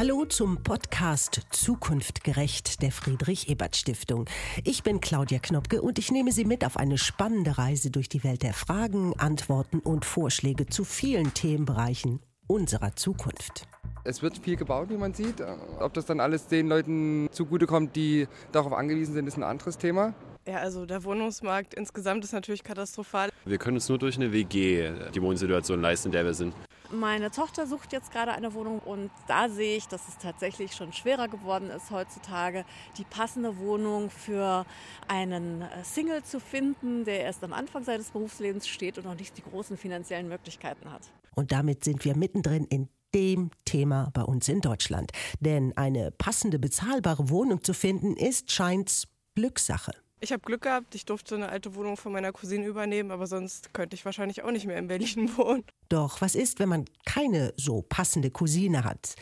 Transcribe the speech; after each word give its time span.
Hallo 0.00 0.24
zum 0.24 0.62
Podcast 0.62 1.42
Zukunft 1.50 2.24
gerecht 2.24 2.80
der 2.80 2.90
Friedrich 2.90 3.50
Ebert 3.50 3.76
Stiftung. 3.76 4.24
Ich 4.64 4.82
bin 4.82 5.02
Claudia 5.02 5.38
Knopke 5.40 5.82
und 5.82 5.98
ich 5.98 6.10
nehme 6.10 6.32
Sie 6.32 6.46
mit 6.46 6.64
auf 6.64 6.78
eine 6.78 6.96
spannende 6.96 7.58
Reise 7.58 7.90
durch 7.90 8.08
die 8.08 8.24
Welt 8.24 8.42
der 8.42 8.54
Fragen, 8.54 9.12
Antworten 9.18 9.78
und 9.80 10.06
Vorschläge 10.06 10.64
zu 10.64 10.84
vielen 10.84 11.34
Themenbereichen 11.34 12.20
unserer 12.46 12.96
Zukunft. 12.96 13.68
Es 14.02 14.22
wird 14.22 14.38
viel 14.38 14.56
gebaut, 14.56 14.88
wie 14.88 14.96
man 14.96 15.12
sieht. 15.12 15.42
Ob 15.80 15.92
das 15.92 16.06
dann 16.06 16.18
alles 16.18 16.46
den 16.46 16.68
Leuten 16.68 17.28
zugutekommt, 17.30 17.94
die 17.94 18.26
darauf 18.52 18.72
angewiesen 18.72 19.12
sind, 19.12 19.26
ist 19.26 19.36
ein 19.36 19.42
anderes 19.42 19.76
Thema. 19.76 20.14
Ja, 20.46 20.60
also 20.60 20.86
der 20.86 21.04
Wohnungsmarkt 21.04 21.74
insgesamt 21.74 22.24
ist 22.24 22.32
natürlich 22.32 22.64
katastrophal. 22.64 23.28
Wir 23.44 23.58
können 23.58 23.76
uns 23.76 23.86
nur 23.90 23.98
durch 23.98 24.16
eine 24.16 24.32
WG 24.32 24.92
die 25.14 25.20
Wohnsituation 25.20 25.82
leisten, 25.82 26.08
in 26.08 26.12
der 26.12 26.24
wir 26.24 26.32
sind. 26.32 26.54
Meine 26.92 27.30
Tochter 27.30 27.66
sucht 27.66 27.92
jetzt 27.92 28.10
gerade 28.10 28.32
eine 28.32 28.52
Wohnung 28.54 28.80
und 28.80 29.10
da 29.28 29.48
sehe 29.48 29.76
ich, 29.76 29.86
dass 29.86 30.08
es 30.08 30.18
tatsächlich 30.18 30.74
schon 30.74 30.92
schwerer 30.92 31.28
geworden 31.28 31.70
ist 31.70 31.90
heutzutage, 31.90 32.64
die 32.98 33.04
passende 33.04 33.58
Wohnung 33.58 34.10
für 34.10 34.66
einen 35.06 35.62
äh, 35.62 35.84
Single 35.84 36.24
zu 36.24 36.40
finden, 36.40 37.04
der 37.04 37.20
erst 37.20 37.44
am 37.44 37.52
Anfang 37.52 37.84
seines 37.84 38.10
Berufslebens 38.10 38.66
steht 38.66 38.98
und 38.98 39.04
noch 39.04 39.14
nicht 39.14 39.36
die 39.36 39.42
großen 39.42 39.76
finanziellen 39.76 40.28
Möglichkeiten 40.28 40.90
hat. 40.90 41.02
Und 41.34 41.52
damit 41.52 41.84
sind 41.84 42.04
wir 42.04 42.16
mittendrin 42.16 42.64
in 42.64 42.88
dem 43.14 43.50
Thema 43.64 44.10
bei 44.12 44.22
uns 44.22 44.48
in 44.48 44.60
Deutschland. 44.60 45.12
Denn 45.40 45.76
eine 45.76 46.10
passende, 46.10 46.58
bezahlbare 46.58 47.30
Wohnung 47.30 47.62
zu 47.62 47.72
finden, 47.72 48.16
ist 48.16 48.50
scheint 48.50 49.04
Glückssache. 49.34 49.92
Ich 50.22 50.32
habe 50.32 50.42
Glück 50.42 50.62
gehabt, 50.62 50.94
ich 50.94 51.06
durfte 51.06 51.34
eine 51.34 51.48
alte 51.48 51.74
Wohnung 51.74 51.96
von 51.96 52.12
meiner 52.12 52.30
Cousine 52.30 52.66
übernehmen, 52.66 53.10
aber 53.10 53.26
sonst 53.26 53.72
könnte 53.72 53.96
ich 53.96 54.04
wahrscheinlich 54.04 54.42
auch 54.42 54.50
nicht 54.50 54.66
mehr 54.66 54.76
in 54.76 54.86
Berlin 54.86 55.30
wohnen. 55.38 55.64
Doch 55.88 56.20
was 56.20 56.34
ist, 56.34 56.58
wenn 56.58 56.68
man 56.68 56.84
keine 57.06 57.54
so 57.56 57.80
passende 57.80 58.30
Cousine 58.30 58.84
hat? 58.84 59.14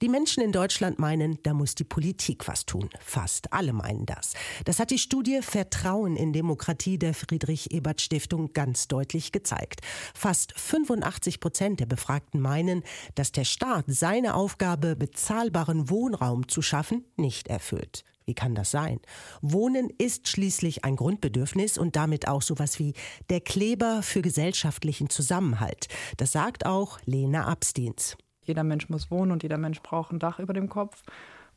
Die 0.00 0.08
Menschen 0.08 0.44
in 0.44 0.52
Deutschland 0.52 1.00
meinen, 1.00 1.42
da 1.42 1.54
muss 1.54 1.74
die 1.74 1.82
Politik 1.82 2.46
was 2.46 2.66
tun. 2.66 2.88
Fast 3.00 3.52
alle 3.52 3.72
meinen 3.72 4.06
das. 4.06 4.34
Das 4.64 4.78
hat 4.78 4.92
die 4.92 4.98
Studie 4.98 5.40
Vertrauen 5.42 6.14
in 6.14 6.32
Demokratie 6.32 6.98
der 6.98 7.14
Friedrich 7.14 7.72
Ebert 7.72 8.00
Stiftung 8.00 8.52
ganz 8.52 8.86
deutlich 8.86 9.32
gezeigt. 9.32 9.80
Fast 10.14 10.52
85 10.56 11.40
Prozent 11.40 11.80
der 11.80 11.86
Befragten 11.86 12.40
meinen, 12.40 12.84
dass 13.16 13.32
der 13.32 13.44
Staat 13.44 13.86
seine 13.88 14.36
Aufgabe, 14.36 14.94
bezahlbaren 14.94 15.90
Wohnraum 15.90 16.46
zu 16.46 16.62
schaffen, 16.62 17.04
nicht 17.16 17.48
erfüllt. 17.48 18.04
Wie 18.26 18.34
kann 18.34 18.54
das 18.54 18.70
sein? 18.70 19.00
Wohnen 19.42 19.90
ist 19.98 20.28
schließlich 20.28 20.84
ein 20.84 20.96
Grundbedürfnis 20.96 21.76
und 21.76 21.96
damit 21.96 22.26
auch 22.26 22.42
sowas 22.42 22.78
wie 22.78 22.94
der 23.28 23.40
Kleber 23.40 24.02
für 24.02 24.22
gesellschaftlichen 24.22 25.10
Zusammenhalt. 25.10 25.88
Das 26.16 26.32
sagt 26.32 26.64
auch 26.64 26.98
Lena 27.04 27.46
Abstins. 27.46 28.16
Jeder 28.42 28.64
Mensch 28.64 28.88
muss 28.88 29.10
wohnen 29.10 29.32
und 29.32 29.42
jeder 29.42 29.58
Mensch 29.58 29.82
braucht 29.82 30.12
ein 30.12 30.18
Dach 30.18 30.38
über 30.38 30.52
dem 30.52 30.68
Kopf. 30.68 31.02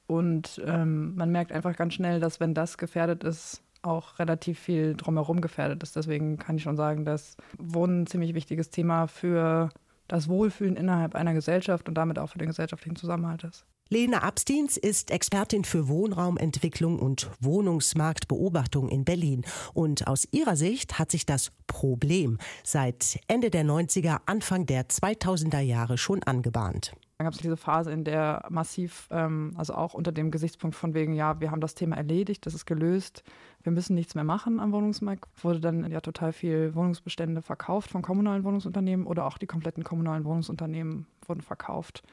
Und 0.08 0.62
ähm, 0.66 1.16
man 1.16 1.32
merkt 1.32 1.52
einfach 1.52 1.76
ganz 1.76 1.94
schnell, 1.94 2.20
dass 2.20 2.40
wenn 2.40 2.54
das 2.54 2.78
gefährdet 2.78 3.24
ist, 3.24 3.62
auch 3.82 4.20
relativ 4.20 4.60
viel 4.60 4.96
drumherum 4.96 5.42
gefährdet 5.42 5.84
ist. 5.84 5.96
Deswegen 5.96 6.38
kann 6.38 6.58
ich 6.58 6.64
schon 6.64 6.78
sagen, 6.78 7.06
dass 7.06 7.38
Wohnen 7.58 8.04
ein 8.04 8.08
ziemlich 8.08 8.34
wichtiges 8.34 8.70
Thema 8.70 9.08
für 9.08 9.70
das 10.08 10.30
Wohlfühlen 10.30 10.76
innerhalb 10.76 11.16
einer 11.16 11.34
Gesellschaft 11.34 11.88
und 11.88 11.96
damit 11.96 12.20
auch 12.20 12.28
für 12.28 12.40
den 12.40 12.48
gesellschaftlichen 12.48 12.96
Zusammenhalt 12.96 13.44
ist. 13.44 13.66
Lena 13.90 14.24
Abstins 14.24 14.76
ist 14.76 15.12
Expertin 15.12 15.64
für 15.64 15.88
Wohnraumentwicklung 15.88 17.00
und 17.00 17.30
Wohnungsmarktbeobachtung 17.40 18.90
in 18.90 19.06
Berlin. 19.06 19.46
Und 19.74 20.08
aus 20.08 20.28
ihrer 20.32 20.58
Sicht 20.58 21.00
hat 21.00 21.10
sich 21.10 21.26
das 21.26 21.52
Problem 21.68 22.38
seit 22.64 23.20
Ende 23.30 23.50
der 23.50 23.64
90er, 23.64 24.20
Anfang 24.26 24.66
der 24.66 24.90
2000er 24.90 25.62
Jahre 25.62 25.98
schon 25.98 26.22
angebahnt. 26.24 26.92
Dann 27.18 27.26
gab 27.26 27.34
es 27.34 27.40
diese 27.40 27.58
Phase, 27.58 27.92
in 27.92 28.04
der 28.04 28.46
massiv, 28.50 29.08
ähm, 29.10 29.54
also 29.56 29.74
auch 29.74 29.94
unter 29.94 30.12
dem 30.12 30.32
Gesichtspunkt 30.32 30.76
von 30.76 30.94
wegen, 30.94 31.14
ja, 31.14 31.40
wir 31.40 31.50
haben 31.50 31.62
das 31.62 31.74
Thema 31.74 31.96
erledigt, 31.96 32.46
das 32.46 32.54
ist 32.54 32.66
gelöst, 32.66 33.24
wir 33.64 33.72
müssen 33.72 33.96
nichts 33.96 34.14
mehr 34.14 34.24
machen 34.24 34.60
am 34.60 34.72
Wohnungsmarkt, 34.72 35.26
wurde 35.44 35.60
dann 35.60 35.90
ja 35.90 36.02
total 36.02 36.32
viel 36.32 36.76
Wohnungsbestände 36.76 37.42
verkauft 37.42 37.90
von 37.90 38.02
kommunalen 38.02 38.44
Wohnungsunternehmen 38.44 39.08
oder 39.08 39.26
auch 39.26 39.38
die 39.38 39.48
kompletten 39.48 39.84
kommunalen 39.84 40.26
Wohnungsunternehmen 40.26 41.08
wurden 41.26 41.42
verkauft. 41.42 42.04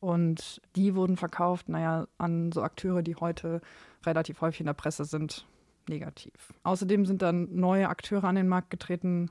Und 0.00 0.60
die 0.76 0.94
wurden 0.94 1.16
verkauft, 1.16 1.68
naja, 1.68 2.06
an 2.18 2.52
so 2.52 2.62
Akteure, 2.62 3.02
die 3.02 3.16
heute 3.16 3.60
relativ 4.04 4.40
häufig 4.40 4.60
in 4.60 4.66
der 4.66 4.72
Presse 4.72 5.04
sind, 5.04 5.46
negativ. 5.88 6.32
Außerdem 6.62 7.04
sind 7.04 7.22
dann 7.22 7.54
neue 7.54 7.88
Akteure 7.88 8.24
an 8.24 8.36
den 8.36 8.48
Markt 8.48 8.70
getreten, 8.70 9.30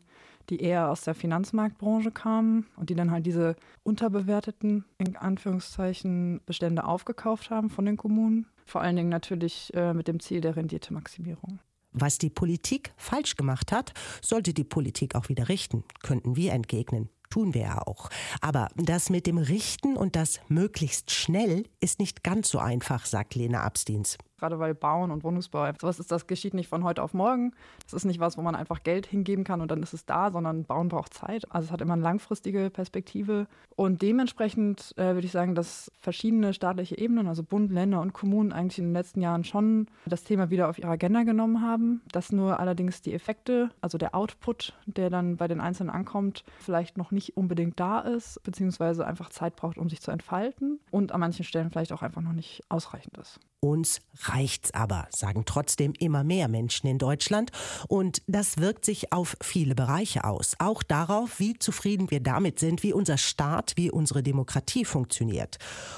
die 0.49 0.61
eher 0.61 0.89
aus 0.89 1.01
der 1.01 1.15
Finanzmarktbranche 1.15 2.11
kamen 2.11 2.67
und 2.75 2.89
die 2.89 2.95
dann 2.95 3.11
halt 3.11 3.25
diese 3.25 3.55
unterbewerteten, 3.83 4.85
in 4.97 5.15
Anführungszeichen, 5.15 6.41
Bestände 6.45 6.83
aufgekauft 6.83 7.49
haben 7.49 7.69
von 7.69 7.85
den 7.85 7.97
Kommunen. 7.97 8.47
Vor 8.65 8.81
allen 8.81 8.95
Dingen 8.95 9.09
natürlich 9.09 9.73
äh, 9.73 9.93
mit 9.93 10.07
dem 10.07 10.19
Ziel 10.19 10.41
der 10.41 10.55
Renditemaximierung. 10.55 11.59
Was 11.91 12.19
die 12.19 12.29
Politik 12.29 12.93
falsch 12.97 13.35
gemacht 13.35 13.71
hat, 13.71 13.93
sollte 14.21 14.53
die 14.53 14.63
Politik 14.63 15.15
auch 15.15 15.29
wieder 15.29 15.49
richten, 15.49 15.83
könnten 16.03 16.35
wir 16.35 16.53
entgegnen. 16.53 17.09
Tun 17.29 17.53
wir 17.53 17.61
ja 17.61 17.81
auch. 17.81 18.09
Aber 18.41 18.69
das 18.75 19.09
mit 19.09 19.27
dem 19.27 19.37
Richten 19.37 19.97
und 19.97 20.15
das 20.15 20.39
möglichst 20.47 21.11
schnell 21.11 21.65
ist 21.79 21.99
nicht 21.99 22.23
ganz 22.23 22.49
so 22.49 22.59
einfach, 22.59 23.05
sagt 23.05 23.35
Lena 23.35 23.61
Abstins 23.63 24.17
gerade 24.39 24.59
weil 24.59 24.73
Bauen 24.73 25.11
und 25.11 25.23
Wohnungsbau, 25.23 25.69
sowas 25.79 25.99
ist, 25.99 26.11
das 26.11 26.27
geschieht 26.27 26.53
nicht 26.53 26.67
von 26.67 26.83
heute 26.83 27.03
auf 27.03 27.13
morgen. 27.13 27.53
Das 27.83 27.93
ist 27.93 28.05
nicht 28.05 28.19
was, 28.19 28.37
wo 28.37 28.41
man 28.41 28.55
einfach 28.55 28.83
Geld 28.83 29.05
hingeben 29.05 29.43
kann 29.43 29.61
und 29.61 29.69
dann 29.71 29.83
ist 29.83 29.93
es 29.93 30.05
da, 30.05 30.31
sondern 30.31 30.63
Bauen 30.63 30.89
braucht 30.89 31.13
Zeit. 31.13 31.45
Also 31.51 31.65
es 31.65 31.71
hat 31.71 31.81
immer 31.81 31.93
eine 31.93 32.01
langfristige 32.01 32.69
Perspektive. 32.69 33.47
Und 33.75 34.01
dementsprechend 34.01 34.93
äh, 34.97 35.13
würde 35.13 35.25
ich 35.25 35.31
sagen, 35.31 35.55
dass 35.55 35.91
verschiedene 35.99 36.53
staatliche 36.53 36.97
Ebenen, 36.97 37.27
also 37.27 37.43
Bund, 37.43 37.71
Länder 37.71 38.01
und 38.01 38.13
Kommunen 38.13 38.51
eigentlich 38.51 38.79
in 38.79 38.85
den 38.85 38.93
letzten 38.93 39.21
Jahren 39.21 39.43
schon 39.43 39.87
das 40.05 40.23
Thema 40.23 40.49
wieder 40.49 40.69
auf 40.69 40.77
ihre 40.77 40.89
Agenda 40.89 41.23
genommen 41.23 41.61
haben. 41.61 42.01
Dass 42.11 42.31
nur 42.31 42.59
allerdings 42.59 43.01
die 43.01 43.13
Effekte, 43.13 43.69
also 43.81 43.97
der 43.97 44.15
Output, 44.15 44.73
der 44.85 45.09
dann 45.09 45.37
bei 45.37 45.47
den 45.47 45.61
Einzelnen 45.61 45.89
ankommt, 45.89 46.43
vielleicht 46.59 46.97
noch 46.97 47.11
nicht 47.11 47.37
unbedingt 47.37 47.79
da 47.79 47.99
ist, 47.99 48.41
beziehungsweise 48.43 49.05
einfach 49.05 49.29
Zeit 49.29 49.55
braucht, 49.55 49.77
um 49.77 49.89
sich 49.89 50.01
zu 50.01 50.11
entfalten 50.11 50.79
und 50.91 51.11
an 51.11 51.19
manchen 51.19 51.45
Stellen 51.45 51.69
vielleicht 51.69 51.93
auch 51.93 52.01
einfach 52.01 52.21
noch 52.21 52.33
nicht 52.33 52.63
ausreichend 52.69 53.17
ist. 53.17 53.39
Uns 53.61 53.99
reicht's 54.21 54.73
aber, 54.73 55.07
sagen 55.11 55.43
trotzdem 55.45 55.93
immer 55.99 56.23
mehr 56.23 56.47
Menschen 56.47 56.87
in 56.87 56.97
Deutschland. 56.97 57.51
Und 57.89 58.21
das 58.25 58.57
wirkt 58.57 58.85
sich 58.85 59.11
auf 59.11 59.35
viele 59.41 59.75
Bereiche 59.75 60.23
aus. 60.23 60.55
Auch 60.59 60.81
darauf, 60.81 61.39
wie 61.39 61.59
zufrieden 61.59 62.09
wir 62.09 62.21
damit 62.21 62.59
sind, 62.59 62.83
wie 62.83 62.93
unser 62.93 63.17
Staat, 63.17 63.73
wie 63.75 63.91
unsere 63.91 64.23
Demokratie 64.23 64.85
funktioniert. 64.85 65.57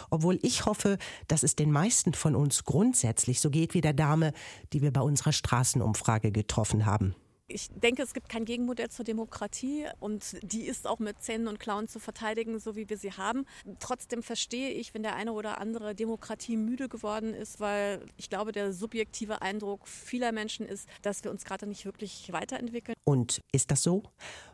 Obwohl 0.10 0.40
ich 0.42 0.66
hoffe, 0.66 0.98
dass 1.28 1.44
es 1.44 1.56
den 1.56 1.72
meisten 1.72 2.14
von 2.14 2.36
uns 2.36 2.64
grundsätzlich 2.64 3.40
so 3.40 3.52
geht 3.52 3.76
wie 3.76 3.82
der 3.82 3.94
Dame, 3.94 4.34
die 4.74 4.82
wir 4.82 4.92
bei 4.92 5.02
unserer 5.02 5.32
Straßenumfrage 5.32 6.32
getroffen 6.32 6.88
haben. 6.88 7.16
Ich 7.54 7.70
denke, 7.70 8.02
es 8.02 8.14
gibt 8.14 8.30
kein 8.30 8.46
Gegenmodell 8.46 8.90
zur 8.90 9.06
Demokratie 9.06 9.86
und 10.00 10.38
die 10.42 10.64
ist 10.64 10.88
auch 10.88 11.00
mit 11.00 11.22
Zähnen 11.22 11.48
und 11.48 11.60
Klauen 11.60 11.88
zu 11.88 12.00
verteidigen, 12.00 12.60
so 12.60 12.76
wie 12.76 12.90
wir 12.90 12.98
sie 12.98 13.12
haben. 13.12 13.46
Trotzdem 13.80 14.24
verstehe 14.24 14.70
ich, 14.70 14.94
wenn 14.94 15.04
der 15.04 15.16
eine 15.16 15.34
oder 15.34 15.60
andere 15.60 15.94
Demokratie 15.96 16.58
müde 16.58 16.90
geworden 16.90 17.34
ist, 17.34 17.60
weil 17.60 18.06
ich 18.18 18.30
glaube, 18.30 18.52
der 18.52 18.74
subjektive 18.74 19.42
Eindruck 19.42 19.88
vieler 19.88 20.32
Menschen 20.32 20.66
ist, 20.66 20.88
dass 21.02 21.24
wir 21.24 21.32
uns 21.32 21.44
gerade 21.44 21.68
nicht 21.68 21.86
wirklich 21.86 22.32
weiterentwickeln. 22.32 22.96
Und 23.04 23.42
ist 23.52 23.72
das 23.72 23.84
so? 23.84 24.04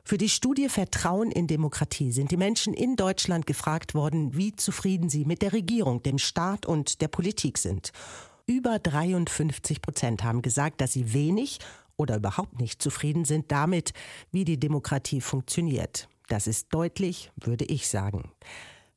Für 0.03 0.18
die 0.18 0.30
Studie 0.30 0.69
Vertrauen 0.69 1.31
in 1.31 1.47
Demokratie 1.47 2.12
sind 2.12 2.31
die 2.31 2.38
Menschen 2.38 2.74
in 2.74 2.96
Deutschland 2.96 3.46
gefragt 3.46 3.94
worden, 3.94 4.36
wie 4.36 4.56
zufrieden 4.56 5.09
sie 5.09 5.25
mit 5.25 5.41
der 5.41 5.53
Regierung, 5.53 6.02
dem 6.03 6.18
Staat 6.18 6.66
und 6.66 7.02
der 7.02 7.07
Politik 7.07 7.57
sind. 7.57 7.91
Über 8.46 8.80
53 8.80 9.81
Prozent 9.81 10.24
haben 10.24 10.41
gesagt, 10.41 10.80
dass 10.80 10.94
sie 10.94 11.13
wenig 11.13 11.59
oder 11.97 12.18
überhaupt 12.18 12.59
nicht 12.59 12.81
zufrieden 12.81 13.25
sind 13.25 13.52
damit, 13.52 13.94
wie 14.31 14.46
die 14.46 14.59
Demokratie 14.59 15.22
funktioniert. 15.22 16.08
Das 16.30 16.47
ist 16.47 16.74
deutlich, 16.74 17.31
würde 17.35 17.66
ich 17.66 17.88
sagen. 17.88 18.31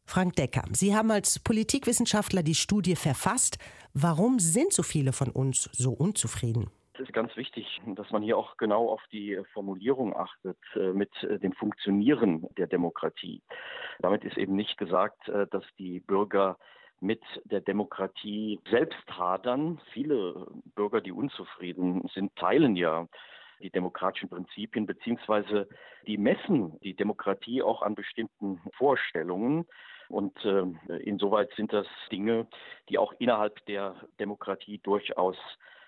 Frank 0.04 0.34
Decker, 0.34 0.64
Sie 0.72 0.96
haben 0.96 1.10
als 1.12 1.38
Politikwissenschaftler 1.38 2.42
die 2.42 2.56
Studie 2.56 2.96
verfasst. 2.96 3.58
Warum 3.94 4.40
sind 4.40 4.72
so 4.72 4.82
viele 4.82 5.12
von 5.12 5.30
uns 5.30 5.70
so 5.72 5.92
unzufrieden? 5.92 6.68
Es 6.94 7.00
ist 7.00 7.12
ganz 7.12 7.34
wichtig, 7.36 7.80
dass 7.94 8.10
man 8.10 8.22
hier 8.22 8.36
auch 8.36 8.56
genau 8.56 8.90
auf 8.90 9.00
die 9.12 9.40
Formulierung 9.54 10.14
achtet 10.14 10.58
äh, 10.74 10.92
mit 10.92 11.10
äh, 11.22 11.38
dem 11.38 11.52
Funktionieren 11.52 12.46
der 12.58 12.66
Demokratie. 12.66 13.40
Damit 14.00 14.24
ist 14.24 14.36
eben 14.36 14.54
nicht 14.54 14.76
gesagt, 14.76 15.28
äh, 15.28 15.46
dass 15.46 15.64
die 15.78 16.00
Bürger 16.00 16.58
mit 17.00 17.22
der 17.44 17.60
Demokratie 17.60 18.60
selbst 18.70 19.04
hadern. 19.08 19.80
Viele 19.92 20.46
Bürger, 20.74 21.00
die 21.00 21.12
unzufrieden 21.12 22.08
sind, 22.14 22.34
teilen 22.36 22.76
ja 22.76 23.08
die 23.60 23.70
demokratischen 23.70 24.28
Prinzipien, 24.28 24.86
beziehungsweise 24.86 25.68
die 26.06 26.18
messen 26.18 26.78
die 26.80 26.94
Demokratie 26.94 27.62
auch 27.62 27.82
an 27.82 27.94
bestimmten 27.94 28.60
Vorstellungen. 28.74 29.66
Und 30.08 30.36
äh, 30.44 30.96
insoweit 31.04 31.50
sind 31.56 31.72
das 31.72 31.86
Dinge, 32.10 32.46
die 32.88 32.98
auch 32.98 33.12
innerhalb 33.18 33.64
der 33.66 33.94
Demokratie 34.18 34.78
durchaus 34.78 35.36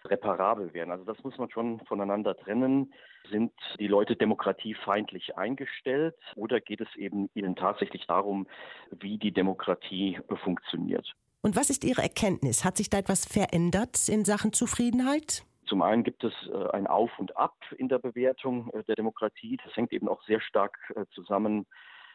reparabel 0.05 0.73
wären. 0.75 0.91
Also 0.91 1.05
das 1.05 1.23
muss 1.25 1.37
man 1.39 1.51
schon 1.51 1.81
voneinander 1.87 2.37
trennen. 2.37 2.93
Sind 3.31 3.53
die 3.79 3.87
Leute 3.87 4.17
demokratiefeindlich 4.17 5.37
eingestellt 5.37 6.17
oder 6.37 6.61
geht 6.61 6.81
es 6.81 6.95
eben 6.97 7.31
ihnen 7.35 7.57
tatsächlich 7.57 8.07
darum, 8.07 8.47
wie 8.91 9.19
die 9.19 9.33
Demokratie 9.33 10.19
funktioniert? 10.43 11.15
Und 11.43 11.57
was 11.57 11.71
ist 11.71 11.85
Ihre 11.85 12.03
Erkenntnis? 12.03 12.65
Hat 12.65 12.77
sich 12.77 12.89
da 12.89 12.99
etwas 12.99 13.27
verändert 13.27 14.09
in 14.09 14.25
Sachen 14.25 14.53
Zufriedenheit? 14.53 15.45
Zum 15.67 15.83
einen 15.83 16.05
gibt 16.05 16.23
es 16.23 16.33
äh, 16.53 16.69
ein 16.71 16.87
Auf 16.87 17.11
und 17.19 17.37
Ab 17.37 17.57
in 17.79 17.89
der 17.89 17.99
Bewertung 17.99 18.71
äh, 18.75 18.85
der 18.85 18.95
Demokratie. 18.95 19.59
Das 19.65 19.75
hängt 19.75 19.93
eben 19.93 20.09
auch 20.09 20.23
sehr 20.25 20.41
stark 20.41 20.77
äh, 20.95 21.05
zusammen 21.15 21.67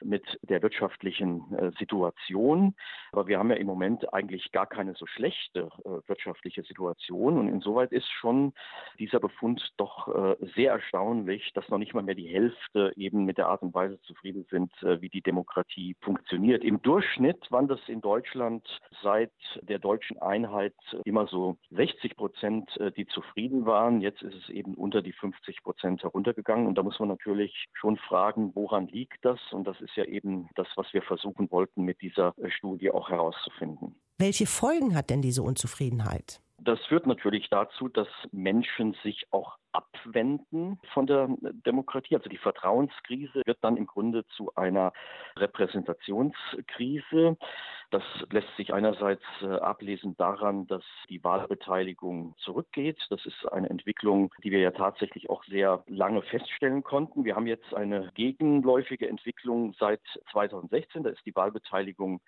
mit 0.03 0.23
der 0.41 0.61
wirtschaftlichen 0.61 1.53
äh, 1.53 1.71
Situation. 1.77 2.75
Aber 3.11 3.27
wir 3.27 3.39
haben 3.39 3.49
ja 3.49 3.57
im 3.57 3.67
Moment 3.67 4.13
eigentlich 4.13 4.51
gar 4.51 4.67
keine 4.67 4.94
so 4.95 5.05
schlechte 5.05 5.69
äh, 5.85 6.07
wirtschaftliche 6.07 6.63
Situation. 6.63 7.38
Und 7.38 7.47
insoweit 7.47 7.91
ist 7.91 8.09
schon 8.09 8.53
dieser 8.99 9.19
Befund 9.19 9.73
doch 9.77 10.07
äh, 10.07 10.35
sehr 10.55 10.73
erstaunlich, 10.73 11.51
dass 11.53 11.69
noch 11.69 11.77
nicht 11.77 11.94
mal 11.94 12.03
mehr 12.03 12.15
die 12.15 12.27
Hälfte 12.27 12.94
eben 12.95 13.25
mit 13.25 13.38
der 13.38 13.47
Art 13.47 13.61
und 13.61 13.73
Weise 13.73 13.99
zufrieden 14.01 14.45
sind, 14.49 14.71
wie 14.81 15.09
die 15.09 15.21
Demokratie 15.21 15.95
funktioniert. 16.01 16.63
Im 16.63 16.81
Durchschnitt 16.81 17.51
waren 17.51 17.67
das 17.67 17.79
in 17.88 18.01
Deutschland 18.01 18.67
seit 19.01 19.31
der 19.61 19.79
deutschen 19.79 20.21
Einheit 20.21 20.75
immer 21.05 21.27
so 21.27 21.57
60 21.71 22.15
Prozent, 22.15 22.69
die 22.95 23.05
zufrieden 23.07 23.65
waren. 23.65 24.01
Jetzt 24.01 24.21
ist 24.21 24.35
es 24.35 24.49
eben 24.49 24.75
unter 24.75 25.01
die 25.01 25.13
50 25.13 25.63
Prozent 25.63 26.03
heruntergegangen. 26.03 26.67
Und 26.67 26.77
da 26.77 26.83
muss 26.83 26.99
man 26.99 27.09
natürlich 27.09 27.67
schon 27.73 27.97
fragen, 27.97 28.51
woran 28.55 28.88
liegt 28.88 29.23
das? 29.25 29.39
Und 29.51 29.67
das 29.67 29.79
ist 29.81 29.87
ist 29.88 29.95
ja 29.95 30.06
eben 30.06 30.50
das, 30.56 30.68
was 30.75 30.88
wir 30.94 31.01
versuchen 31.01 31.50
wollten, 31.51 31.84
mit 31.84 32.01
dieser 32.01 32.34
Studie 32.57 32.92
auch 32.92 33.10
herauszufinden. 33.10 34.00
Welche 34.18 34.45
Folgen 34.45 34.95
hat 34.95 35.10
denn 35.10 35.22
diese 35.22 35.44
Unzufriedenheit? 35.44 36.42
Das 36.59 36.83
führt 36.86 37.06
natürlich 37.06 37.50
dazu, 37.50 37.88
dass 37.88 38.07
Menschen 38.31 38.95
sich 39.04 39.27
auch 39.31 39.57
abwenden 39.74 40.80
von 40.92 41.06
der 41.06 41.30
Demokratie. 41.65 42.15
Also 42.15 42.30
die 42.30 42.38
Vertrauenskrise 42.38 43.44
wird 43.45 43.59
dann 43.62 43.77
im 43.77 43.86
Grunde 43.86 44.25
zu 44.36 44.51
einer 44.56 44.92
Repräsentationskrise. 45.38 47.38
Das 47.92 48.01
lässt 48.31 48.48
sich 48.57 48.74
einerseits 48.74 49.21
äh, 49.42 49.45
ablesen 49.45 50.18
daran, 50.18 50.65
dass 50.65 50.83
die 51.09 51.24
Wahlbeteiligung 51.24 52.33
zurückgeht. 52.39 53.00
Das 53.12 53.24
ist 53.25 53.45
eine 53.51 53.69
Entwicklung, 53.69 54.33
die 54.44 54.50
wir 54.50 54.59
ja 54.59 54.71
tatsächlich 54.71 55.30
auch 55.30 55.44
sehr 55.45 55.83
lange 55.88 56.24
feststellen 56.24 56.81
konnten. 56.81 57.24
Wir 57.24 57.36
haben 57.36 57.48
jetzt 57.48 57.71
eine 57.75 58.12
gegenläufige 58.15 59.07
Entwicklung 59.07 59.75
seit 59.80 60.01
2016. 60.31 61.04
Da 61.04 61.12
ist 61.12 61.25
die 61.25 61.36
Wahlbeteiligung 61.36 62.19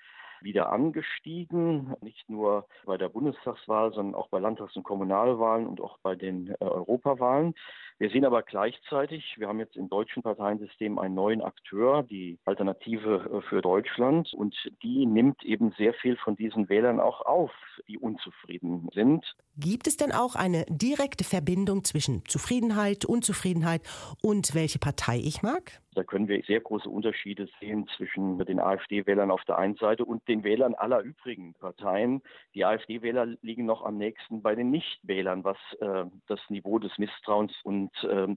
wieder 0.42 0.72
angestiegen, 0.72 1.96
nicht 2.02 2.30
nur 2.30 2.68
bei 2.86 2.98
der 2.98 3.10
Bundestagswahl, 3.10 3.94
sondern 3.94 4.16
auch 4.16 4.30
bei 4.30 4.40
Landtags- 4.40 4.76
und 4.76 4.84
Kommunalwahlen 4.84 5.68
und 5.68 5.82
auch 5.82 5.98
bei 6.00 6.16
den 6.16 6.50
äh, 6.50 6.56
Europawahlen. 6.60 7.54
Wir 8.00 8.10
sehen 8.10 8.24
aber 8.24 8.44
gleichzeitig, 8.44 9.36
wir 9.38 9.50
haben 9.50 9.60
jetzt 9.60 9.76
im 9.76 9.90
deutschen 9.90 10.24
Parteiensystem 10.24 10.98
einen 11.00 11.16
neuen 11.16 11.42
Akteur, 11.42 12.04
die 12.04 12.40
Alternative 12.46 13.30
äh, 13.30 13.50
für 13.50 13.62
Deutschland, 13.62 14.34
und 14.34 14.56
die 14.82 15.06
nimmt 15.06 15.44
eben 15.44 15.74
sehr 15.78 15.94
viel 15.94 16.16
von 16.16 16.38
diesen 16.38 16.70
Wählern 16.70 17.02
auch 17.02 17.22
auf, 17.22 17.52
die 17.90 17.98
unzufrieden 17.98 18.88
sind. 18.94 19.26
Gibt 19.58 19.88
es 19.88 19.98
denn 19.98 20.14
auch 20.14 20.36
eine 20.36 20.66
direkte 20.70 21.26
Verbindung 21.26 21.84
zwischen 21.84 22.24
Zufriedenheit, 22.26 23.04
Unzufriedenheit 23.04 23.82
und 24.22 24.56
welche 24.56 24.80
Partei 24.80 25.18
ich 25.18 25.42
mag? 25.42 25.82
Da 26.00 26.06
können 26.06 26.30
wir 26.30 26.42
sehr 26.44 26.62
große 26.62 26.90
Unterschiede 26.90 27.50
sehen 27.60 27.86
zwischen 27.98 28.38
den 28.46 28.62
AfD-Wählern 28.62 29.31
auf 29.31 29.44
der 29.44 29.57
einen 29.57 29.75
Seite 29.75 30.06
und 30.06 30.25
den 30.30 30.46
Wählern 30.46 30.74
aller 30.74 31.01
übrigen 31.01 31.56
Parteien. 31.56 32.22
Die 32.56 32.63
AfD-Wähler 32.63 33.25
liegen 33.42 33.66
noch 33.66 33.84
am 33.84 33.98
nächsten 33.98 34.42
bei 34.42 34.56
den 34.56 34.72
Nichtwählern, 34.72 35.44
was 35.44 35.57
äh, 35.81 36.06
das 36.28 36.40
Niveau 36.48 36.80
des 36.80 36.98
Misstrauens 37.00 37.51
und 37.63 37.92
äh, 38.06 38.34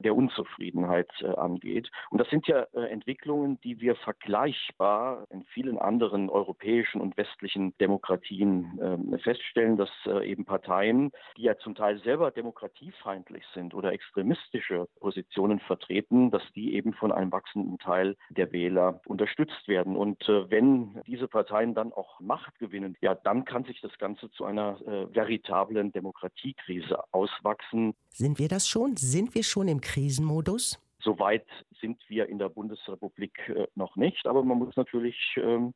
der 0.00 0.14
Unzufriedenheit 0.14 1.10
äh, 1.20 1.28
angeht. 1.28 1.90
Und 2.10 2.20
das 2.20 2.28
sind 2.28 2.46
ja 2.46 2.66
äh, 2.74 2.90
Entwicklungen, 2.90 3.60
die 3.62 3.80
wir 3.80 3.96
vergleichbar 3.96 5.26
in 5.30 5.44
vielen 5.44 5.78
anderen 5.78 6.28
europäischen 6.28 7.00
und 7.00 7.16
westlichen 7.16 7.76
Demokratien 7.78 8.78
ähm, 8.82 9.18
feststellen, 9.18 9.76
dass 9.76 9.90
äh, 10.06 10.28
eben 10.30 10.44
Parteien, 10.44 11.12
die 11.36 11.42
ja 11.42 11.56
zum 11.58 11.74
Teil 11.74 12.00
selber 12.02 12.30
demokratiefeindlich 12.30 13.44
sind 13.54 13.74
oder 13.74 13.92
extremistische 13.92 14.86
Positionen 15.00 15.60
vertreten, 15.60 16.30
dass 16.30 16.42
die 16.54 16.74
eben 16.74 16.92
von 16.94 17.12
einem 17.12 17.32
wachsenden 17.32 17.78
Teil 17.78 18.16
der 18.30 18.52
Wähler 18.52 19.00
unterstützt 19.06 19.68
werden. 19.68 19.96
Und 19.96 20.26
wenn 20.26 21.00
diese 21.06 21.28
Parteien 21.28 21.74
dann 21.74 21.92
auch 21.92 22.20
Macht 22.20 22.58
gewinnen, 22.58 22.96
ja, 23.00 23.14
dann 23.14 23.44
kann 23.44 23.64
sich 23.64 23.80
das 23.80 23.96
Ganze 23.98 24.30
zu 24.30 24.44
einer 24.44 24.78
veritablen 25.12 25.92
Demokratiekrise 25.92 27.02
auswachsen. 27.12 27.94
Sind 28.08 28.38
wir 28.38 28.48
das 28.48 28.68
schon? 28.68 28.96
Sind 28.96 29.34
wir 29.34 29.42
schon 29.42 29.68
im 29.68 29.80
Krisenmodus? 29.86 30.78
Soweit 31.00 31.46
sind 31.80 32.02
wir 32.08 32.28
in 32.28 32.38
der 32.38 32.48
Bundesrepublik 32.48 33.38
äh, 33.48 33.66
noch 33.76 33.94
nicht, 33.96 34.26
aber 34.26 34.42
man 34.42 34.58
muss 34.58 34.74
natürlich 34.76 35.16
ähm, 35.36 35.72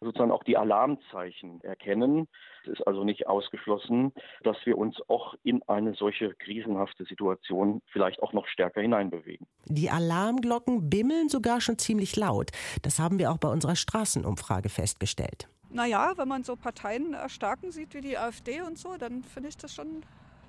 sozusagen 0.00 0.30
auch 0.30 0.44
die 0.44 0.56
Alarmzeichen 0.56 1.60
erkennen. 1.62 2.26
Es 2.62 2.78
ist 2.78 2.86
also 2.86 3.04
nicht 3.04 3.26
ausgeschlossen, 3.26 4.12
dass 4.42 4.56
wir 4.64 4.78
uns 4.78 4.96
auch 5.08 5.34
in 5.42 5.62
eine 5.68 5.94
solche 5.94 6.34
krisenhafte 6.34 7.04
Situation 7.04 7.82
vielleicht 7.92 8.22
auch 8.22 8.32
noch 8.32 8.46
stärker 8.46 8.80
hineinbewegen. 8.80 9.46
Die 9.66 9.90
Alarmglocken 9.90 10.88
bimmeln 10.88 11.28
sogar 11.28 11.60
schon 11.60 11.78
ziemlich 11.78 12.16
laut. 12.16 12.50
Das 12.82 12.98
haben 12.98 13.18
wir 13.18 13.30
auch 13.30 13.38
bei 13.38 13.48
unserer 13.48 13.76
Straßenumfrage 13.76 14.70
festgestellt. 14.70 15.48
Naja, 15.70 16.12
wenn 16.16 16.28
man 16.28 16.44
so 16.44 16.56
Parteien 16.56 17.14
erstarken 17.14 17.72
sieht 17.72 17.94
wie 17.94 18.00
die 18.00 18.16
AfD 18.16 18.62
und 18.62 18.78
so, 18.78 18.96
dann 18.96 19.24
finde 19.24 19.48
ich 19.48 19.56
das 19.56 19.74
schon 19.74 20.02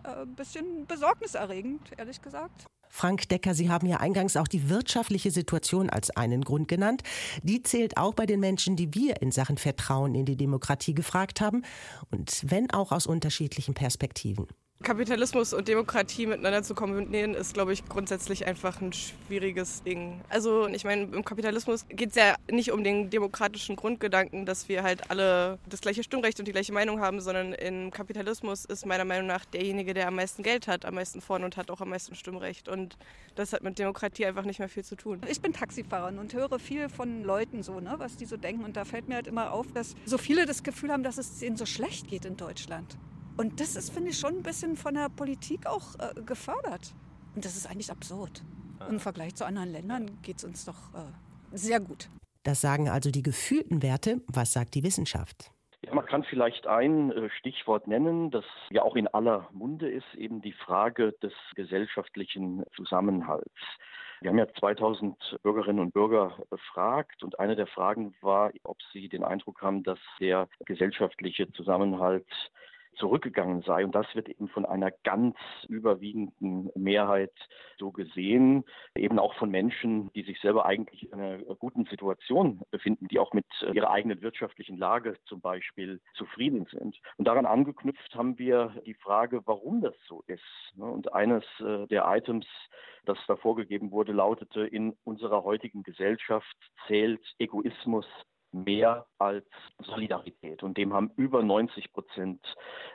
äh, 0.03 0.21
ein 0.21 0.35
bisschen 0.35 0.85
besorgniserregend, 0.85 1.81
ehrlich 1.97 2.21
gesagt. 2.21 2.67
Frank 2.95 3.27
Decker, 3.27 3.53
Sie 3.53 3.69
haben 3.69 3.87
ja 3.87 3.97
eingangs 3.97 4.37
auch 4.37 4.47
die 4.47 4.69
wirtschaftliche 4.69 5.29
Situation 5.29 5.89
als 5.89 6.11
einen 6.11 6.45
Grund 6.45 6.69
genannt. 6.69 7.03
Die 7.43 7.61
zählt 7.61 7.97
auch 7.97 8.13
bei 8.13 8.25
den 8.25 8.39
Menschen, 8.39 8.77
die 8.77 8.93
wir 8.93 9.21
in 9.21 9.33
Sachen 9.33 9.57
Vertrauen 9.57 10.15
in 10.15 10.25
die 10.25 10.37
Demokratie 10.37 10.93
gefragt 10.93 11.41
haben. 11.41 11.63
Und 12.09 12.41
wenn 12.45 12.71
auch 12.71 12.93
aus 12.93 13.05
unterschiedlichen 13.05 13.73
Perspektiven. 13.73 14.47
Kapitalismus 14.83 15.53
und 15.53 15.67
Demokratie 15.67 16.27
miteinander 16.27 16.61
zu 16.61 16.75
kombinieren, 16.75 17.33
ist, 17.33 17.55
glaube 17.55 17.73
ich, 17.73 17.85
grundsätzlich 17.85 18.45
einfach 18.45 18.81
ein 18.81 18.93
schwieriges 18.93 19.81
Ding. 19.81 20.21
Also 20.29 20.67
ich 20.67 20.83
meine, 20.83 21.03
im 21.03 21.25
Kapitalismus 21.25 21.87
geht 21.89 22.09
es 22.09 22.15
ja 22.15 22.35
nicht 22.51 22.71
um 22.71 22.83
den 22.83 23.09
demokratischen 23.09 23.75
Grundgedanken, 23.77 24.45
dass 24.45 24.69
wir 24.69 24.83
halt 24.83 25.09
alle 25.09 25.57
das 25.67 25.81
gleiche 25.81 26.03
Stimmrecht 26.03 26.39
und 26.39 26.47
die 26.47 26.51
gleiche 26.51 26.71
Meinung 26.71 26.99
haben, 26.99 27.19
sondern 27.19 27.53
im 27.53 27.89
Kapitalismus 27.89 28.65
ist 28.65 28.85
meiner 28.85 29.05
Meinung 29.05 29.25
nach 29.25 29.43
derjenige, 29.45 29.95
der 29.95 30.07
am 30.07 30.15
meisten 30.15 30.43
Geld 30.43 30.67
hat, 30.67 30.85
am 30.85 30.95
meisten 30.95 31.19
vorne 31.19 31.45
und 31.45 31.57
hat 31.57 31.71
auch 31.71 31.81
am 31.81 31.89
meisten 31.89 32.13
Stimmrecht. 32.13 32.69
Und 32.69 32.95
das 33.33 33.53
hat 33.53 33.63
mit 33.63 33.79
Demokratie 33.79 34.27
einfach 34.27 34.45
nicht 34.45 34.59
mehr 34.59 34.69
viel 34.69 34.83
zu 34.83 34.95
tun. 34.95 35.21
Ich 35.27 35.41
bin 35.41 35.51
Taxifahrerin 35.51 36.19
und 36.19 36.33
höre 36.33 36.59
viel 36.59 36.89
von 36.89 37.23
Leuten 37.23 37.63
so, 37.63 37.79
ne, 37.79 37.95
was 37.97 38.17
die 38.17 38.25
so 38.25 38.37
denken. 38.37 38.63
Und 38.63 38.77
da 38.77 38.85
fällt 38.85 39.07
mir 39.07 39.15
halt 39.15 39.27
immer 39.27 39.51
auf, 39.51 39.71
dass 39.71 39.95
so 40.05 40.19
viele 40.19 40.45
das 40.45 40.61
Gefühl 40.61 40.91
haben, 40.91 41.01
dass 41.01 41.17
es 41.17 41.41
ihnen 41.41 41.57
so 41.57 41.65
schlecht 41.65 42.07
geht 42.07 42.25
in 42.25 42.37
Deutschland. 42.37 42.97
Und 43.37 43.59
das 43.59 43.75
ist, 43.75 43.93
finde 43.93 44.11
ich, 44.11 44.17
schon 44.17 44.37
ein 44.37 44.43
bisschen 44.43 44.75
von 44.77 44.93
der 44.93 45.09
Politik 45.09 45.67
auch 45.67 45.95
äh, 45.99 46.21
gefördert. 46.21 46.93
Und 47.35 47.43
das 47.43 47.55
ist 47.57 47.67
eigentlich 47.69 47.91
absurd. 47.91 48.43
Im 48.89 48.99
Vergleich 48.99 49.35
zu 49.35 49.45
anderen 49.45 49.71
Ländern 49.71 50.21
geht 50.21 50.37
es 50.37 50.43
uns 50.43 50.65
doch 50.65 50.93
äh, 50.93 51.57
sehr 51.57 51.79
gut. 51.79 52.09
Das 52.43 52.61
sagen 52.61 52.89
also 52.89 53.09
die 53.11 53.23
gefühlten 53.23 53.81
Werte. 53.81 54.21
Was 54.27 54.53
sagt 54.53 54.75
die 54.75 54.83
Wissenschaft? 54.83 55.51
Ja, 55.81 55.93
man 55.93 56.05
kann 56.05 56.23
vielleicht 56.23 56.67
ein 56.67 57.11
äh, 57.11 57.29
Stichwort 57.39 57.87
nennen, 57.87 58.31
das 58.31 58.45
ja 58.69 58.83
auch 58.83 58.95
in 58.95 59.07
aller 59.07 59.49
Munde 59.51 59.89
ist, 59.89 60.13
eben 60.15 60.41
die 60.41 60.53
Frage 60.53 61.13
des 61.21 61.33
gesellschaftlichen 61.55 62.63
Zusammenhalts. 62.75 63.51
Wir 64.21 64.29
haben 64.29 64.37
ja 64.37 64.47
2000 64.47 65.39
Bürgerinnen 65.43 65.79
und 65.79 65.93
Bürger 65.93 66.37
befragt 66.49 67.21
und 67.23 67.39
eine 67.39 67.55
der 67.55 67.67
Fragen 67.67 68.15
war, 68.21 68.51
ob 68.63 68.77
sie 68.93 69.09
den 69.09 69.23
Eindruck 69.23 69.61
haben, 69.61 69.83
dass 69.83 69.99
der 70.19 70.47
gesellschaftliche 70.65 71.51
Zusammenhalt 71.51 72.25
zurückgegangen 72.95 73.61
sei. 73.61 73.83
Und 73.83 73.93
das 73.93 74.07
wird 74.15 74.29
eben 74.29 74.47
von 74.47 74.65
einer 74.65 74.91
ganz 75.03 75.35
überwiegenden 75.67 76.69
Mehrheit 76.75 77.33
so 77.77 77.91
gesehen, 77.91 78.63
eben 78.95 79.19
auch 79.19 79.33
von 79.35 79.49
Menschen, 79.49 80.11
die 80.13 80.23
sich 80.23 80.39
selber 80.39 80.65
eigentlich 80.65 81.11
in 81.11 81.13
einer 81.13 81.37
guten 81.55 81.85
Situation 81.85 82.61
befinden, 82.71 83.07
die 83.07 83.19
auch 83.19 83.33
mit 83.33 83.45
ihrer 83.73 83.91
eigenen 83.91 84.21
wirtschaftlichen 84.21 84.77
Lage 84.77 85.15
zum 85.25 85.41
Beispiel 85.41 86.01
zufrieden 86.13 86.65
sind. 86.71 86.99
Und 87.17 87.27
daran 87.27 87.45
angeknüpft 87.45 88.15
haben 88.15 88.37
wir 88.37 88.73
die 88.85 88.93
Frage, 88.95 89.41
warum 89.45 89.81
das 89.81 89.95
so 90.07 90.23
ist. 90.27 90.41
Und 90.77 91.13
eines 91.13 91.43
äh, 91.59 91.87
der 91.87 92.05
Items, 92.07 92.47
das 93.05 93.17
da 93.27 93.35
vorgegeben 93.35 93.91
wurde, 93.91 94.11
lautete, 94.11 94.65
in 94.65 94.95
unserer 95.03 95.43
heutigen 95.43 95.83
Gesellschaft 95.83 96.55
zählt 96.87 97.21
Egoismus 97.39 98.05
mehr 98.63 99.05
als 99.17 99.45
Solidarität. 99.79 100.63
Und 100.63 100.77
dem 100.77 100.93
haben 100.93 101.11
über 101.15 101.43
90 101.43 101.91
Prozent 101.93 102.41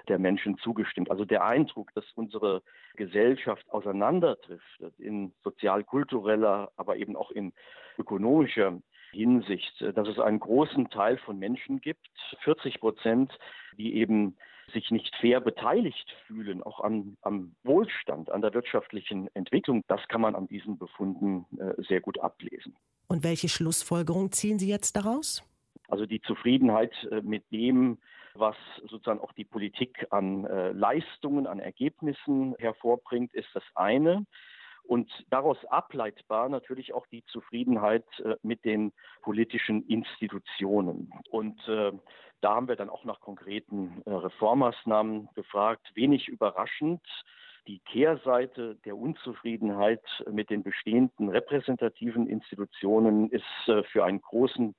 der 0.08 0.18
Menschen 0.18 0.58
zugestimmt. 0.58 1.10
Also 1.10 1.24
der 1.24 1.44
Eindruck, 1.44 1.92
dass 1.94 2.04
unsere 2.14 2.62
Gesellschaft 2.96 3.68
auseinanderdriftet 3.70 4.98
in 4.98 5.32
sozial-kultureller, 5.44 6.72
aber 6.76 6.96
eben 6.96 7.16
auch 7.16 7.30
in 7.30 7.52
ökonomischer 7.98 8.80
Hinsicht, 9.12 9.80
dass 9.80 10.08
es 10.08 10.18
einen 10.18 10.40
großen 10.40 10.88
Teil 10.90 11.18
von 11.18 11.38
Menschen 11.38 11.80
gibt, 11.80 12.08
40 12.44 12.80
Prozent, 12.80 13.32
die 13.76 13.94
eben 13.96 14.36
sich 14.72 14.90
nicht 14.90 15.14
fair 15.16 15.40
beteiligt 15.40 16.08
fühlen, 16.26 16.62
auch 16.62 16.80
am, 16.80 17.16
am 17.22 17.56
Wohlstand, 17.64 18.30
an 18.30 18.40
der 18.40 18.54
wirtschaftlichen 18.54 19.28
Entwicklung. 19.34 19.82
Das 19.88 20.00
kann 20.08 20.20
man 20.20 20.34
an 20.34 20.46
diesen 20.46 20.78
Befunden 20.78 21.46
äh, 21.58 21.82
sehr 21.82 22.00
gut 22.00 22.20
ablesen. 22.20 22.76
Und 23.08 23.24
welche 23.24 23.48
Schlussfolgerung 23.48 24.30
ziehen 24.30 24.58
Sie 24.58 24.68
jetzt 24.68 24.94
daraus? 24.94 25.42
Also 25.90 26.06
die 26.06 26.20
Zufriedenheit 26.22 26.92
äh, 27.10 27.20
mit 27.20 27.50
dem, 27.50 27.98
was 28.34 28.56
sozusagen 28.82 29.20
auch 29.20 29.32
die 29.32 29.44
Politik 29.44 30.06
an 30.10 30.44
äh, 30.44 30.70
Leistungen, 30.70 31.46
an 31.46 31.58
Ergebnissen 31.58 32.54
hervorbringt, 32.58 33.34
ist 33.34 33.48
das 33.54 33.64
eine. 33.74 34.24
Und 34.84 35.10
daraus 35.30 35.58
ableitbar 35.66 36.48
natürlich 36.48 36.94
auch 36.94 37.06
die 37.08 37.24
Zufriedenheit 37.26 38.06
äh, 38.20 38.36
mit 38.42 38.64
den 38.64 38.92
politischen 39.22 39.86
Institutionen. 39.88 41.12
Und 41.30 41.60
da 42.40 42.54
haben 42.54 42.68
wir 42.68 42.76
dann 42.76 42.88
auch 42.88 43.04
nach 43.04 43.20
konkreten 43.20 44.02
Reformmaßnahmen 44.06 45.28
gefragt. 45.34 45.90
Wenig 45.94 46.28
überraschend 46.28 47.02
die 47.66 47.80
Kehrseite 47.80 48.76
der 48.86 48.96
Unzufriedenheit 48.96 50.02
mit 50.30 50.48
den 50.48 50.62
bestehenden 50.62 51.28
repräsentativen 51.28 52.26
Institutionen 52.26 53.28
ist 53.30 53.44
für 53.92 54.04
einen 54.04 54.22
großen 54.22 54.74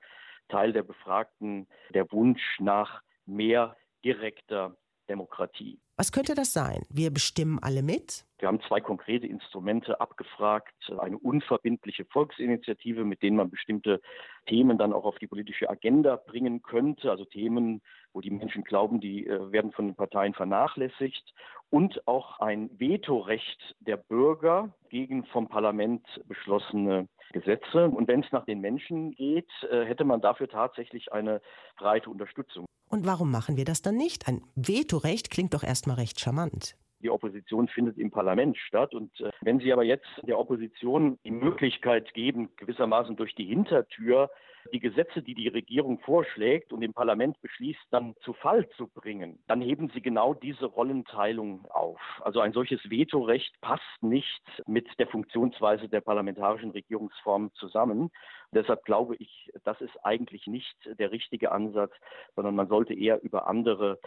Teil 0.52 0.72
der 0.74 0.82
Befragten 0.82 1.66
der 1.94 2.12
Wunsch 2.12 2.60
nach 2.60 3.02
mehr 3.24 3.74
direkter 4.04 4.76
Demokratie. 5.12 5.78
Was 5.98 6.10
könnte 6.10 6.34
das 6.34 6.54
sein? 6.54 6.80
Wir 6.88 7.12
bestimmen 7.12 7.58
alle 7.60 7.82
mit? 7.82 8.24
Wir 8.38 8.48
haben 8.48 8.62
zwei 8.66 8.80
konkrete 8.80 9.26
Instrumente 9.26 10.00
abgefragt. 10.00 10.74
Eine 10.98 11.18
unverbindliche 11.18 12.06
Volksinitiative, 12.06 13.04
mit 13.04 13.22
denen 13.22 13.36
man 13.36 13.50
bestimmte 13.50 14.00
Themen 14.46 14.78
dann 14.78 14.94
auch 14.94 15.04
auf 15.04 15.18
die 15.18 15.26
politische 15.26 15.68
Agenda 15.68 16.16
bringen 16.16 16.62
könnte. 16.62 17.10
Also 17.10 17.26
Themen, 17.26 17.82
wo 18.14 18.22
die 18.22 18.30
Menschen 18.30 18.64
glauben, 18.64 19.00
die 19.00 19.26
äh, 19.26 19.52
werden 19.52 19.72
von 19.72 19.86
den 19.86 19.94
Parteien 19.94 20.32
vernachlässigt. 20.32 21.34
Und 21.68 22.08
auch 22.08 22.40
ein 22.40 22.70
Vetorecht 22.78 23.76
der 23.80 23.98
Bürger 23.98 24.74
gegen 24.88 25.24
vom 25.26 25.48
Parlament 25.48 26.04
beschlossene 26.26 27.06
Gesetze. 27.32 27.86
Und 27.86 28.08
wenn 28.08 28.24
es 28.24 28.32
nach 28.32 28.46
den 28.46 28.60
Menschen 28.60 29.12
geht, 29.12 29.50
äh, 29.70 29.84
hätte 29.84 30.04
man 30.04 30.22
dafür 30.22 30.48
tatsächlich 30.48 31.12
eine 31.12 31.42
breite 31.76 32.08
Unterstützung. 32.08 32.66
Und 32.92 33.06
warum 33.06 33.30
machen 33.30 33.56
wir 33.56 33.64
das 33.64 33.80
dann 33.80 33.96
nicht? 33.96 34.28
Ein 34.28 34.42
Vetorecht 34.54 35.30
klingt 35.30 35.54
doch 35.54 35.62
erstmal 35.62 35.96
recht 35.96 36.20
charmant. 36.20 36.76
Die 37.02 37.10
Opposition 37.10 37.68
findet 37.68 37.98
im 37.98 38.10
Parlament 38.10 38.56
statt. 38.56 38.94
Und 38.94 39.18
äh, 39.20 39.30
wenn 39.40 39.58
Sie 39.60 39.72
aber 39.72 39.84
jetzt 39.84 40.08
der 40.22 40.38
Opposition 40.38 41.18
die 41.24 41.30
Möglichkeit 41.30 42.14
geben, 42.14 42.50
gewissermaßen 42.56 43.16
durch 43.16 43.34
die 43.34 43.44
Hintertür 43.44 44.30
die 44.72 44.80
Gesetze, 44.80 45.22
die 45.22 45.34
die 45.34 45.48
Regierung 45.48 45.98
vorschlägt 46.00 46.72
und 46.72 46.82
im 46.82 46.92
Parlament 46.92 47.40
beschließt, 47.40 47.80
dann 47.90 48.14
zu 48.20 48.32
Fall 48.32 48.68
zu 48.76 48.86
bringen, 48.86 49.38
dann 49.46 49.60
heben 49.60 49.90
sie 49.92 50.00
genau 50.00 50.34
diese 50.34 50.66
Rollenteilung 50.66 51.66
auf. 51.70 52.00
Also 52.20 52.40
ein 52.40 52.52
solches 52.52 52.80
Vetorecht 52.88 53.60
passt 53.60 54.02
nicht 54.02 54.42
mit 54.66 54.86
der 54.98 55.08
Funktionsweise 55.08 55.88
der 55.88 56.00
parlamentarischen 56.00 56.70
Regierungsform 56.70 57.52
zusammen. 57.54 58.10
Deshalb 58.52 58.84
glaube 58.84 59.16
ich, 59.16 59.50
das 59.64 59.80
ist 59.80 59.96
eigentlich 60.04 60.46
nicht 60.46 60.76
der 60.98 61.10
richtige 61.10 61.52
Ansatz, 61.52 61.92
sondern 62.36 62.54
man 62.54 62.68
sollte 62.68 62.94
eher 62.94 63.22
über 63.22 63.46
andere 63.46 63.98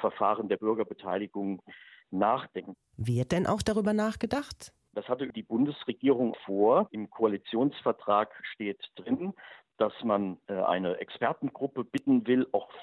Verfahren 0.00 0.48
der 0.48 0.56
Bürgerbeteiligung 0.56 1.62
nachdenken. 2.10 2.74
Wird 2.96 3.32
denn 3.32 3.46
auch 3.46 3.62
darüber 3.62 3.92
nachgedacht? 3.92 4.72
Das 4.92 5.08
hatte 5.08 5.28
die 5.28 5.42
Bundesregierung 5.42 6.34
vor. 6.44 6.88
Im 6.90 7.10
Koalitionsvertrag 7.10 8.30
steht 8.54 8.82
drin, 8.96 9.34
dass 9.78 9.92
man 10.04 10.38
äh, 10.46 10.54
eine 10.54 10.96
Expertengruppe 10.96 11.84
bitten 11.84 12.26
will, 12.26 12.39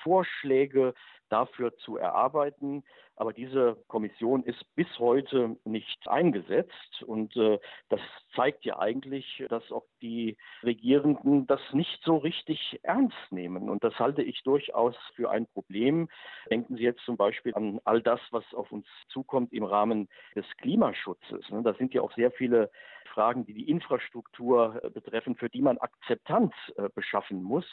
Vorschläge 0.08 0.94
dafür 1.30 1.76
zu 1.78 1.98
erarbeiten. 1.98 2.84
Aber 3.18 3.34
diese 3.34 3.84
Kommission 3.88 4.44
ist 4.44 4.64
bis 4.76 4.88
heute 5.00 5.58
nicht 5.66 6.08
eingesetzt. 6.08 7.04
Und 7.06 7.36
äh, 7.36 7.60
das 7.90 8.00
zeigt 8.36 8.64
ja 8.64 8.80
eigentlich, 8.80 9.44
dass 9.50 9.70
auch 9.72 9.86
die 10.02 10.38
Regierenden 10.64 11.48
das 11.48 11.60
nicht 11.74 12.00
so 12.04 12.18
richtig 12.18 12.80
ernst 12.84 13.18
nehmen. 13.32 13.70
Und 13.70 13.84
das 13.84 13.98
halte 14.00 14.22
ich 14.22 14.44
durchaus 14.44 14.96
für 15.16 15.32
ein 15.32 15.48
Problem. 15.48 16.10
Denken 16.52 16.78
Sie 16.78 16.84
jetzt 16.84 17.04
zum 17.06 17.18
Beispiel 17.18 17.56
an 17.56 17.82
all 17.86 18.02
das, 18.02 18.22
was 18.30 18.46
auf 18.54 18.72
uns 18.72 18.86
zukommt 19.10 19.52
im 19.52 19.64
Rahmen 19.64 20.08
des 20.36 20.46
Klimaschutzes. 20.58 21.50
Ne? 21.50 21.64
Da 21.64 21.74
sind 21.74 21.94
ja 21.96 22.04
auch 22.04 22.14
sehr 22.14 22.32
viele 22.32 22.70
Fragen, 23.18 23.48
die 23.48 23.54
die 23.54 23.68
Infrastruktur 23.68 24.80
äh, 24.84 24.92
betreffen, 24.92 25.36
für 25.36 25.50
die 25.50 25.64
man 25.64 25.80
Akzeptanz 25.80 26.54
äh, 26.76 26.88
beschaffen 26.94 27.42
muss. 27.42 27.66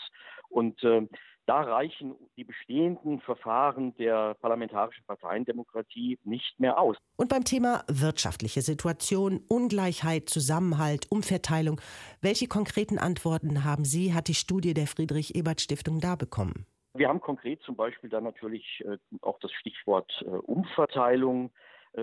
Und 0.49 0.83
äh, 0.83 1.07
da 1.45 1.61
reichen 1.61 2.15
die 2.39 2.45
bestehenden 2.45 3.21
Verfahren 3.21 3.95
der 3.97 4.33
parlamentarischen 4.41 5.05
Parteiendemokratie 5.05 6.19
nicht 6.25 6.59
mehr 6.59 6.79
aus. 6.79 6.97
Und 7.17 7.29
beim 7.29 7.45
Thema 7.45 7.85
wirtschaftliche 7.89 8.63
Situation, 8.63 9.45
Ungleichheit, 9.47 10.31
Zusammenhalt, 10.31 11.13
Umverteilung, 11.13 11.79
welche 12.23 12.49
konkreten 12.49 12.99
Antworten 12.99 13.65
haben 13.65 13.85
Sie, 13.85 14.15
hat 14.15 14.29
die 14.29 14.35
Studie 14.35 14.73
der 14.73 14.87
Friedrich-Ebert-Stiftung 14.87 16.01
da 16.01 16.17
bekommen? 16.17 16.65
Wir 16.95 17.09
haben 17.09 17.21
konkret 17.21 17.61
zum 17.65 17.77
Beispiel 17.77 18.09
dann 18.09 18.25
natürlich 18.25 18.83
auch 19.21 19.39
das 19.41 19.53
Stichwort 19.53 20.23
Umverteilung 20.23 21.51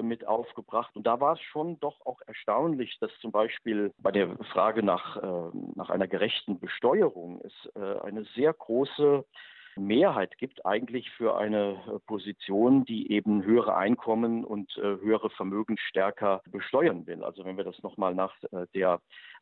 mit 0.02 0.26
aufgebracht. 0.26 0.96
Und 0.96 1.06
da 1.06 1.20
war 1.20 1.34
es 1.34 1.42
schon 1.42 1.80
doch 1.80 2.06
auch 2.06 2.22
erstaunlich, 2.26 2.98
dass 3.00 3.12
zum 3.20 3.32
Beispiel 3.32 3.94
bei 4.00 4.12
der 4.12 4.38
Frage 4.52 4.84
nach, 4.84 5.18
äh, 5.18 5.58
nach 5.76 5.90
einer 5.90 6.08
gerechten 6.08 6.60
Besteuerung 6.60 7.42
es 7.44 7.54
äh, 7.76 8.00
eine 8.02 8.24
sehr 8.36 8.54
große 8.54 9.26
Mehrheit 9.76 10.38
gibt 10.38 10.66
eigentlich 10.66 11.10
für 11.12 11.38
eine 11.38 12.02
Position, 12.08 12.86
die 12.86 13.12
eben 13.12 13.44
höhere 13.44 13.76
Einkommen 13.76 14.44
und 14.44 14.72
höhere 14.76 15.30
Vermögen 15.32 15.78
stärker 15.78 16.42
besteuern 16.50 17.08
will. 17.08 17.24
Also 17.24 17.46
wenn 17.46 17.58
wir 17.58 17.64
das 17.64 17.82
nochmal 17.84 18.14
nach 18.14 18.36
der 18.74 19.02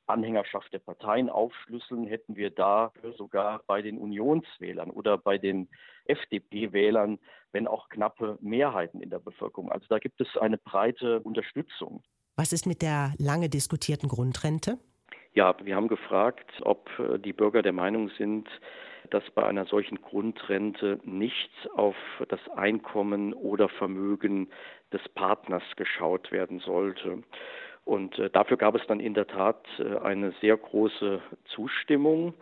Anhängerschaft 0.09 0.73
der 0.73 0.79
Parteien 0.79 1.29
aufschlüsseln, 1.29 2.05
hätten 2.05 2.35
wir 2.35 2.49
da 2.49 2.91
sogar 3.17 3.61
bei 3.67 3.81
den 3.81 3.97
Unionswählern 3.97 4.89
oder 4.89 5.17
bei 5.17 5.37
den 5.37 5.69
FDP-Wählern, 6.05 7.19
wenn 7.51 7.67
auch 7.67 7.89
knappe 7.89 8.37
Mehrheiten 8.41 9.01
in 9.01 9.09
der 9.09 9.19
Bevölkerung. 9.19 9.71
Also 9.71 9.85
da 9.89 9.99
gibt 9.99 10.19
es 10.19 10.27
eine 10.37 10.57
breite 10.57 11.19
Unterstützung. 11.21 12.03
Was 12.35 12.53
ist 12.53 12.65
mit 12.65 12.81
der 12.81 13.13
lange 13.17 13.49
diskutierten 13.49 14.09
Grundrente? 14.09 14.79
Ja, 15.33 15.55
wir 15.63 15.75
haben 15.75 15.87
gefragt, 15.87 16.51
ob 16.61 16.89
äh, 16.97 17.19
die 17.19 17.33
Bürger 17.33 17.61
der 17.61 17.73
Meinung 17.73 18.09
sind, 18.17 18.47
dass 19.09 19.29
bei 19.31 19.45
einer 19.45 19.65
solchen 19.65 20.01
Grundrente 20.01 20.99
nicht 21.03 21.51
auf 21.73 21.95
das 22.27 22.39
Einkommen 22.49 23.33
oder 23.33 23.69
Vermögen 23.69 24.49
des 24.91 25.07
Partners 25.09 25.63
geschaut 25.75 26.31
werden 26.31 26.59
sollte. 26.59 27.23
Und 27.89 28.19
äh, 28.19 28.29
dafür 28.29 28.57
gab 28.57 28.75
es 28.75 28.85
dann 28.87 28.99
in 28.99 29.15
der 29.15 29.25
Tat 29.25 29.65
äh, 29.79 29.97
eine 29.97 30.31
sehr 30.41 30.55
große 30.57 31.21
Zustimmung, 31.45 32.35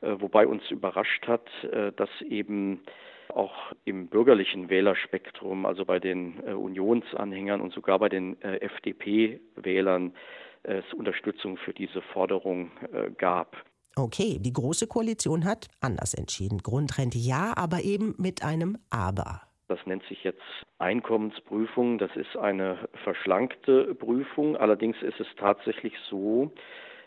äh, 0.00 0.14
wobei 0.18 0.46
uns 0.46 0.70
überrascht 0.70 1.26
hat, 1.26 1.48
dass 1.96 2.10
eben 2.22 2.80
auch 3.28 3.72
im 3.84 4.06
bürgerlichen 4.06 4.70
Wählerspektrum, 4.70 5.66
also 5.66 5.84
bei 5.84 5.98
den 5.98 6.38
Unionsanhängern 6.40 7.60
und 7.60 7.74
sogar 7.74 7.98
bei 7.98 8.08
den 8.08 8.40
äh, 8.40 8.58
FDP-Wählern, 8.58 10.14
es 10.62 10.84
Unterstützung 10.94 11.58
für 11.58 11.72
diese 11.72 12.02
Forderung 12.02 12.72
gab. 13.18 13.56
Okay, 13.98 14.36
die 14.38 14.52
Große 14.52 14.86
Koalition 14.86 15.46
hat 15.46 15.68
anders 15.80 16.12
entschieden. 16.12 16.58
Grundrente 16.58 17.16
ja, 17.16 17.54
aber 17.56 17.80
eben 17.80 18.14
mit 18.18 18.44
einem 18.44 18.76
Aber. 18.90 19.40
Das 19.68 19.78
nennt 19.86 20.04
sich 20.04 20.22
jetzt 20.22 20.42
Einkommensprüfung. 20.78 21.96
Das 21.96 22.14
ist 22.14 22.36
eine 22.36 22.76
verschlankte 23.04 23.94
Prüfung. 23.94 24.54
Allerdings 24.54 25.00
ist 25.00 25.18
es 25.18 25.26
tatsächlich 25.38 25.94
so, 26.10 26.52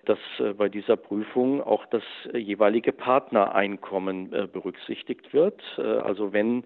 dass 0.06 0.18
äh, 0.40 0.54
bei 0.54 0.68
dieser 0.68 0.98
Prüfung 0.98 1.62
auch 1.62 1.86
das 1.86 2.04
äh, 2.34 2.40
jeweilige 2.40 2.92
Partnereinkommen 2.92 4.34
äh, 4.34 4.48
berücksichtigt 4.48 5.32
wird. 5.32 5.62
Also 5.78 6.34
wenn 6.34 6.64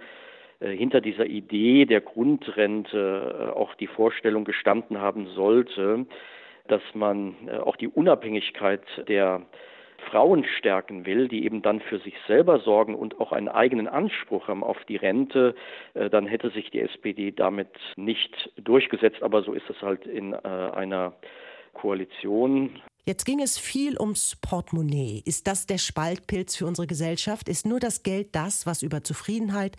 hinter 0.62 1.02
dieser 1.02 1.26
Idee 1.26 1.86
der 1.86 2.00
Grundrente 2.00 3.52
auch 3.54 3.76
die 3.76 3.88
Vorstellung 3.88 4.46
gestanden 4.46 4.98
haben 5.00 5.28
sollte, 5.36 6.06
dass 6.70 6.82
man 6.94 7.36
auch 7.66 7.76
die 7.76 7.90
Unabhängigkeit 7.90 8.82
der 9.10 9.42
Frauen 10.10 10.46
stärken 10.58 11.06
will, 11.06 11.28
die 11.28 11.46
eben 11.46 11.62
dann 11.62 11.80
für 11.82 12.00
sich 12.00 12.16
selber 12.28 12.60
sorgen 12.60 12.96
und 12.96 13.20
auch 13.20 13.32
einen 13.32 13.50
eigenen 13.50 13.88
Anspruch 13.88 14.48
haben 14.48 14.64
auf 14.64 14.78
die 14.88 14.96
Rente, 14.96 15.56
äh, 15.94 16.10
dann 16.10 16.28
hätte 16.28 16.50
sich 16.52 16.70
die 16.72 16.82
SPD 16.82 17.32
damit 17.32 17.70
nicht 17.96 18.52
durchgesetzt. 18.58 19.24
Aber 19.24 19.44
so 19.44 19.54
ist 19.54 19.70
es 19.70 19.82
halt 19.82 20.06
in 20.06 20.34
äh, 20.34 20.38
einer 20.38 21.14
Koalition. 21.74 22.82
Jetzt 23.06 23.26
ging 23.26 23.42
es 23.42 23.58
viel 23.58 24.00
ums 24.00 24.38
Portemonnaie. 24.38 25.22
Ist 25.26 25.48
das 25.48 25.66
der 25.66 25.78
Spaltpilz 25.78 26.56
für 26.56 26.66
unsere 26.66 26.88
Gesellschaft? 26.88 27.50
Ist 27.50 27.66
nur 27.66 27.80
das 27.80 28.04
Geld 28.04 28.34
das, 28.34 28.66
was 28.66 28.82
über 28.82 29.04
Zufriedenheit 29.04 29.76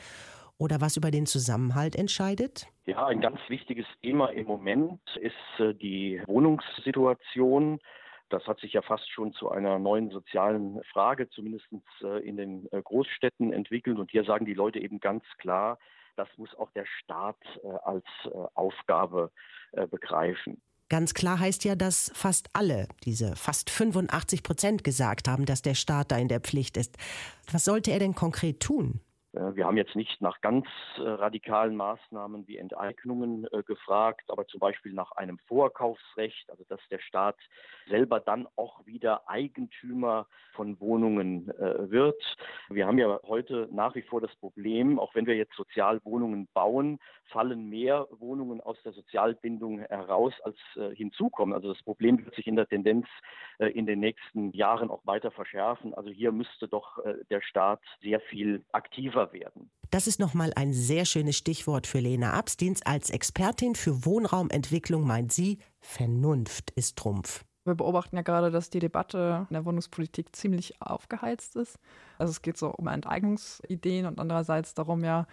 oder 0.59 0.81
was 0.81 0.97
über 0.97 1.11
den 1.11 1.27
Zusammenhalt 1.27 1.97
entscheidet? 1.97 2.67
Ja, 2.87 3.07
ein 3.07 3.21
ganz 3.21 3.41
wichtiges 3.49 3.87
Thema 4.03 4.27
im 4.29 4.47
Moment 4.47 5.01
ist 5.21 5.35
äh, 5.59 5.73
die 5.75 6.21
Wohnungssituation. 6.27 7.81
Das 8.31 8.47
hat 8.47 8.59
sich 8.61 8.73
ja 8.73 8.83
fast 8.83 9.09
schon 9.11 9.33
zu 9.33 9.51
einer 9.51 9.79
neuen 9.79 10.11
sozialen 10.11 10.83
Frage, 10.93 11.29
zumindest 11.29 11.67
äh, 12.03 12.27
in 12.27 12.37
den 12.37 12.69
äh, 12.73 12.83
Großstädten 12.83 13.53
entwickelt. 13.53 13.99
Und 13.99 14.11
hier 14.11 14.25
sagen 14.25 14.47
die 14.47 14.55
Leute 14.55 14.79
eben 14.79 15.01
ganz 15.01 15.25
klar, 15.39 15.79
das 16.17 16.29
muss 16.37 16.55
auch 16.55 16.71
der 16.73 16.87
Staat 16.87 17.37
äh, 17.63 17.69
als 17.83 18.05
Aufgabe 18.55 19.31
begreifen. 19.91 20.63
Ganz 20.89 21.15
klar 21.15 21.41
heißt 21.41 21.65
ja, 21.65 21.75
dass 21.75 22.13
fast 22.15 22.49
alle, 22.53 22.87
diese 23.03 23.35
fast 23.35 23.71
85 23.71 24.45
Prozent, 24.45 24.85
gesagt 24.85 25.27
haben, 25.27 25.47
dass 25.47 25.63
der 25.63 25.75
Staat 25.75 26.13
da 26.13 26.17
in 26.17 26.29
der 26.29 26.39
Pflicht 26.39 26.77
ist. 26.77 26.97
Was 27.51 27.65
sollte 27.65 27.91
er 27.91 27.99
denn 27.99 28.15
konkret 28.15 28.61
tun? 28.61 29.01
Äh, 29.35 29.57
wir 29.57 29.67
haben 29.67 29.77
jetzt 29.77 29.97
nicht 29.97 30.21
nach 30.21 30.41
ganz 30.41 30.67
äh, 30.97 31.03
radikalen 31.03 31.77
Maßnahmen 31.77 32.47
wie 32.47 32.59
Enteignungen 32.59 33.47
äh, 33.53 33.63
gefragt, 33.63 34.25
aber 34.29 34.47
zum 34.47 34.61
Beispiel 34.61 34.93
nach 34.93 35.13
einem 35.13 35.39
Vorkaufsrecht, 35.47 36.51
also 36.51 36.65
dass 36.69 36.81
der 36.91 37.01
Staat 37.01 37.37
selber 37.89 38.21
dann 38.21 38.47
auch 38.57 38.87
wieder 38.87 39.29
Eigentümer 39.29 40.27
von 40.55 40.81
Wohnungen 40.81 41.49
wird. 41.49 42.23
Wir 42.69 42.87
haben 42.87 42.99
ja 42.99 43.19
heute 43.25 43.69
nach 43.73 43.95
wie 43.97 44.03
vor 44.03 44.21
das 44.21 44.35
Problem, 44.37 44.99
auch 44.99 45.15
wenn 45.15 45.27
wir 45.27 45.35
jetzt 45.35 45.55
Sozialwohnungen 45.55 46.49
bauen, 46.55 47.01
fallen 47.25 47.69
mehr 47.69 48.07
Wohnungen 48.11 48.61
aus 48.61 48.81
der 48.85 48.93
Sozialbindung 48.93 49.81
heraus, 49.81 50.33
als 50.45 50.57
hinzukommen. 50.95 51.55
Also 51.55 51.73
das 51.73 51.83
Problem 51.83 52.25
wird 52.25 52.35
sich 52.37 52.47
in 52.47 52.57
der 52.57 52.69
Tendenz 52.69 53.07
in 53.59 53.87
den 53.87 53.99
nächsten 54.01 54.53
Jahren 54.53 54.91
auch 54.91 55.05
weiter 55.05 55.33
verschärfen. 55.33 55.93
Also 55.93 56.11
hier 56.11 56.31
müsste 56.31 56.69
doch 56.69 56.99
der 57.31 57.43
Staat 57.43 57.81
sehr 58.01 58.21
viel 58.21 58.65
aktiver 58.73 59.24
teurer 59.25 59.33
werden. 59.33 59.71
Das 59.91 60.07
ist 60.07 60.19
nochmal 60.19 60.53
ein 60.57 60.73
sehr 60.73 61.05
schönes 61.05 61.37
Stichwort 61.37 61.87
für 61.87 62.01
Lena 62.01 62.33
Abstins. 62.33 62.83
Als 62.85 63.11
Expertin 63.11 63.75
für 63.75 64.05
Wohnraumentwicklung 64.05 65.07
meint 65.07 65.33
sie, 65.33 65.59
Vernunft 65.81 66.71
ist 66.73 66.97
Trumpf. 66.97 67.45
Wir 67.65 67.75
beobachten 67.75 68.17
ja 68.17 68.23
gerade, 68.23 68.51
dass 68.51 68.69
die 68.69 68.79
Debatte 68.79 69.47
in 69.49 69.55
der 69.55 69.65
Wohnungspolitik 69.65 70.37
ziemlich 70.37 70.83
aufgeheizt 70.83 71.57
ist. 71.57 71.79
Also 72.19 72.31
es 72.31 72.43
geht 72.43 72.59
so 72.59 72.71
um 72.71 72.89
Enteignungsideen 72.89 74.07
und 74.07 74.21
andererseits 74.21 74.75
darum 74.75 75.03
ja, 75.03 75.27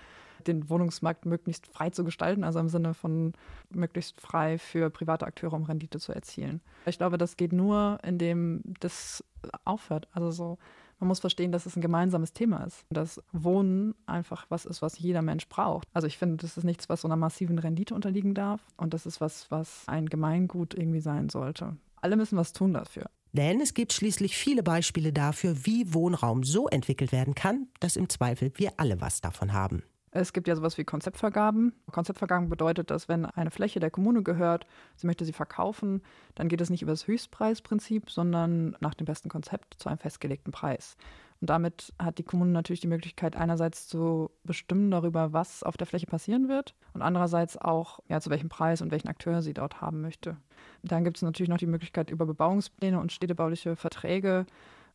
den 0.47 0.69
Wohnungsmarkt 0.69 1.25
möglichst 1.25 1.67
frei 1.67 1.89
zu 1.89 2.03
gestalten, 2.03 2.43
also 2.43 2.59
im 2.59 2.69
Sinne 2.69 2.93
von 2.93 3.33
möglichst 3.69 4.19
frei 4.21 4.57
für 4.57 4.89
private 4.89 5.25
Akteure, 5.25 5.53
um 5.53 5.63
Rendite 5.63 5.99
zu 5.99 6.13
erzielen. 6.13 6.61
Ich 6.85 6.97
glaube, 6.97 7.17
das 7.17 7.35
geht 7.35 7.51
nur, 7.51 7.99
indem 8.03 8.61
das 8.79 9.23
aufhört. 9.65 10.07
Also 10.13 10.31
so 10.31 10.57
man 11.01 11.07
muss 11.07 11.19
verstehen, 11.19 11.51
dass 11.51 11.65
es 11.65 11.75
ein 11.75 11.81
gemeinsames 11.81 12.31
Thema 12.31 12.63
ist. 12.63 12.85
Dass 12.91 13.21
Wohnen 13.31 13.95
einfach 14.05 14.45
was 14.49 14.65
ist, 14.65 14.81
was 14.81 14.99
jeder 14.99 15.23
Mensch 15.23 15.49
braucht. 15.49 15.87
Also 15.93 16.07
ich 16.07 16.17
finde, 16.17 16.37
das 16.37 16.57
ist 16.57 16.63
nichts, 16.63 16.89
was 16.89 17.01
so 17.01 17.07
einer 17.07 17.17
massiven 17.17 17.57
Rendite 17.57 17.95
unterliegen 17.95 18.35
darf. 18.35 18.61
Und 18.77 18.93
das 18.93 19.05
ist 19.05 19.19
was, 19.19 19.49
was 19.49 19.83
ein 19.87 20.07
Gemeingut 20.07 20.75
irgendwie 20.75 21.01
sein 21.01 21.29
sollte. 21.29 21.75
Alle 22.01 22.15
müssen 22.15 22.37
was 22.37 22.53
tun 22.53 22.73
dafür. 22.73 23.09
Denn 23.33 23.61
es 23.61 23.73
gibt 23.73 23.93
schließlich 23.93 24.37
viele 24.37 24.61
Beispiele 24.61 25.11
dafür, 25.11 25.65
wie 25.65 25.93
Wohnraum 25.93 26.43
so 26.43 26.67
entwickelt 26.67 27.11
werden 27.11 27.33
kann, 27.33 27.67
dass 27.79 27.95
im 27.95 28.09
Zweifel 28.09 28.51
wir 28.55 28.73
alle 28.77 29.01
was 29.01 29.21
davon 29.21 29.53
haben. 29.53 29.83
Es 30.13 30.33
gibt 30.33 30.49
ja 30.49 30.55
sowas 30.57 30.77
wie 30.77 30.83
Konzeptvergaben. 30.83 31.73
Konzeptvergaben 31.89 32.49
bedeutet, 32.49 32.91
dass 32.91 33.07
wenn 33.07 33.25
eine 33.25 33.49
Fläche 33.49 33.79
der 33.79 33.91
Kommune 33.91 34.23
gehört, 34.23 34.67
sie 34.97 35.07
möchte 35.07 35.23
sie 35.23 35.31
verkaufen, 35.31 36.01
dann 36.35 36.49
geht 36.49 36.59
es 36.59 36.69
nicht 36.69 36.81
über 36.81 36.91
das 36.91 37.07
Höchstpreisprinzip, 37.07 38.09
sondern 38.09 38.75
nach 38.81 38.93
dem 38.93 39.05
besten 39.05 39.29
Konzept 39.29 39.75
zu 39.79 39.87
einem 39.87 39.99
festgelegten 39.99 40.51
Preis. 40.51 40.97
Und 41.39 41.49
damit 41.49 41.93
hat 41.97 42.19
die 42.19 42.23
Kommune 42.23 42.51
natürlich 42.51 42.81
die 42.81 42.87
Möglichkeit, 42.87 43.35
einerseits 43.35 43.87
zu 43.87 44.29
bestimmen 44.43 44.91
darüber, 44.91 45.33
was 45.33 45.63
auf 45.63 45.77
der 45.77 45.87
Fläche 45.87 46.05
passieren 46.05 46.49
wird 46.49 46.75
und 46.93 47.01
andererseits 47.01 47.57
auch, 47.57 47.99
ja, 48.09 48.19
zu 48.19 48.29
welchem 48.29 48.49
Preis 48.49 48.81
und 48.81 48.91
welchen 48.91 49.07
Akteur 49.07 49.41
sie 49.41 49.53
dort 49.53 49.81
haben 49.81 50.01
möchte. 50.01 50.37
Dann 50.83 51.03
gibt 51.03 51.17
es 51.17 51.23
natürlich 51.23 51.49
noch 51.49 51.57
die 51.57 51.67
Möglichkeit, 51.67 52.11
über 52.11 52.25
Bebauungspläne 52.25 52.99
und 52.99 53.11
städtebauliche 53.11 53.75
Verträge 53.75 54.45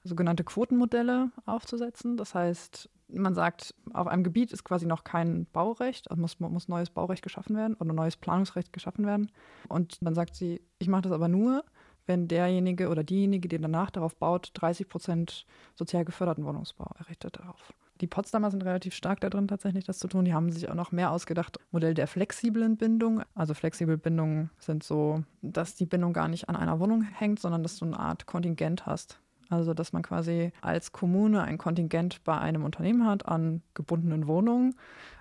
sogenannte 0.05 0.45
Quotenmodelle 0.45 1.31
aufzusetzen. 1.47 2.17
Das 2.17 2.35
heißt, 2.35 2.89
man 3.09 3.35
sagt, 3.35 3.75
auf 3.93 4.07
einem 4.07 4.25
Gebiet 4.25 4.53
ist 4.53 4.65
quasi 4.65 4.87
noch 4.87 5.05
kein 5.05 5.47
Baurecht, 5.47 6.11
also 6.11 6.21
muss, 6.21 6.41
muss 6.41 6.69
neues 6.69 6.91
Baurecht 6.91 7.23
geschaffen 7.23 7.57
werden 7.57 7.75
oder 7.75 7.93
neues 7.93 8.17
Planungsrecht 8.17 8.73
geschaffen 8.73 9.07
werden. 9.07 9.31
Und 9.69 10.05
dann 10.05 10.15
sagt 10.15 10.35
sie, 10.35 10.61
ich 10.79 10.89
mache 10.89 11.03
das 11.03 11.13
aber 11.13 11.29
nur, 11.29 11.65
wenn 12.07 12.29
derjenige 12.29 12.89
oder 12.89 13.05
diejenige, 13.05 13.49
die 13.49 13.59
danach 13.59 13.91
darauf 13.91 14.17
baut, 14.17 14.51
30 14.55 14.89
Prozent 14.89 15.47
sozial 15.75 16.05
geförderten 16.05 16.45
Wohnungsbau 16.45 16.91
errichtet 16.99 17.37
darauf. 17.39 17.73
Die 18.01 18.07
Potsdamer 18.07 18.51
sind 18.51 18.63
relativ 18.65 18.95
stark 18.95 19.21
da 19.21 19.31
drin, 19.31 19.49
tatsächlich 19.49 19.85
das 19.85 19.99
zu 19.99 20.07
tun. 20.07 20.27
Die 20.27 20.35
haben 20.35 20.53
sich 20.53 20.69
auch 20.69 20.75
noch 20.75 20.93
mehr 20.93 21.11
ausgedacht. 21.11 21.59
Modell 21.71 21.95
der 21.95 22.07
flexiblen 22.07 22.77
Bindung. 22.77 23.23
Also 23.35 23.55
flexible 23.55 23.97
Bindungen 23.97 24.51
sind 24.59 24.83
so, 24.83 25.25
dass 25.41 25.75
die 25.75 25.87
Bindung 25.87 26.13
gar 26.13 26.29
nicht 26.29 26.49
an 26.49 26.57
einer 26.57 26.79
Wohnung 26.79 27.03
hängt, 27.03 27.41
sondern 27.41 27.63
dass 27.63 27.79
du 27.79 27.87
eine 27.87 27.99
Art 27.99 28.27
Kontingent 28.27 28.85
hast. 28.85 29.19
Also, 29.49 29.75
dass 29.75 29.93
man 29.93 30.03
quasi 30.03 30.53
als 30.61 30.93
Kommune 30.93 31.43
ein 31.43 31.59
Kontingent 31.59 32.25
bei 32.25 32.39
einem 32.39 32.65
Unternehmen 32.65 33.07
hat 33.07 33.27
an 33.27 33.63
gebundenen 33.75 34.27
Wohnungen 34.27 34.75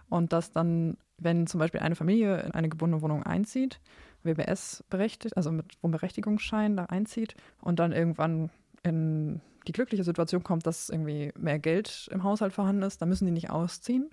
und 0.09 0.33
dass 0.33 0.51
dann, 0.51 0.97
wenn 1.17 1.47
zum 1.47 1.59
Beispiel 1.59 1.81
eine 1.81 1.95
Familie 1.95 2.41
in 2.41 2.51
eine 2.51 2.69
gebundene 2.69 3.01
Wohnung 3.01 3.23
einzieht, 3.23 3.79
WBS 4.23 4.83
berechtigt, 4.89 5.37
also 5.37 5.51
mit 5.51 5.65
Wohnberechtigungsschein 5.81 6.75
da 6.75 6.85
einzieht 6.85 7.35
und 7.61 7.79
dann 7.79 7.91
irgendwann 7.91 8.49
in 8.83 9.41
die 9.67 9.71
glückliche 9.71 10.03
Situation 10.03 10.43
kommt, 10.43 10.65
dass 10.67 10.89
irgendwie 10.89 11.31
mehr 11.37 11.59
Geld 11.59 12.09
im 12.11 12.23
Haushalt 12.23 12.53
vorhanden 12.53 12.83
ist, 12.83 13.01
dann 13.01 13.09
müssen 13.09 13.25
die 13.25 13.31
nicht 13.31 13.49
ausziehen, 13.49 14.09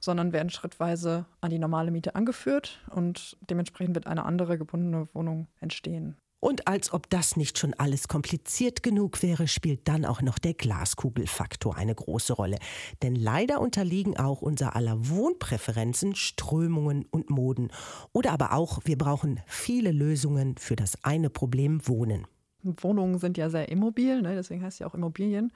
sondern 0.00 0.32
werden 0.32 0.50
schrittweise 0.50 1.26
an 1.40 1.50
die 1.50 1.58
normale 1.58 1.90
Miete 1.90 2.14
angeführt 2.14 2.80
und 2.90 3.36
dementsprechend 3.48 3.94
wird 3.94 4.06
eine 4.06 4.24
andere 4.24 4.58
gebundene 4.58 5.08
Wohnung 5.14 5.48
entstehen. 5.60 6.16
Und 6.46 6.68
als 6.68 6.92
ob 6.92 7.10
das 7.10 7.36
nicht 7.36 7.58
schon 7.58 7.74
alles 7.74 8.06
kompliziert 8.06 8.84
genug 8.84 9.20
wäre, 9.24 9.48
spielt 9.48 9.88
dann 9.88 10.04
auch 10.04 10.22
noch 10.22 10.38
der 10.38 10.54
Glaskugelfaktor 10.54 11.74
eine 11.74 11.92
große 11.92 12.34
Rolle. 12.34 12.58
Denn 13.02 13.16
leider 13.16 13.60
unterliegen 13.60 14.16
auch 14.16 14.42
unser 14.42 14.76
aller 14.76 15.08
Wohnpräferenzen, 15.08 16.14
Strömungen 16.14 17.04
und 17.10 17.30
Moden. 17.30 17.72
Oder 18.12 18.30
aber 18.30 18.52
auch, 18.52 18.78
wir 18.84 18.96
brauchen 18.96 19.40
viele 19.48 19.90
Lösungen 19.90 20.56
für 20.56 20.76
das 20.76 21.02
eine 21.02 21.30
Problem 21.30 21.80
Wohnen. 21.88 22.28
Wohnungen 22.62 23.18
sind 23.18 23.36
ja 23.38 23.50
sehr 23.50 23.68
immobil, 23.68 24.22
ne? 24.22 24.36
deswegen 24.36 24.62
heißt 24.62 24.76
es 24.76 24.78
ja 24.78 24.86
auch 24.86 24.94
Immobilien. 24.94 25.50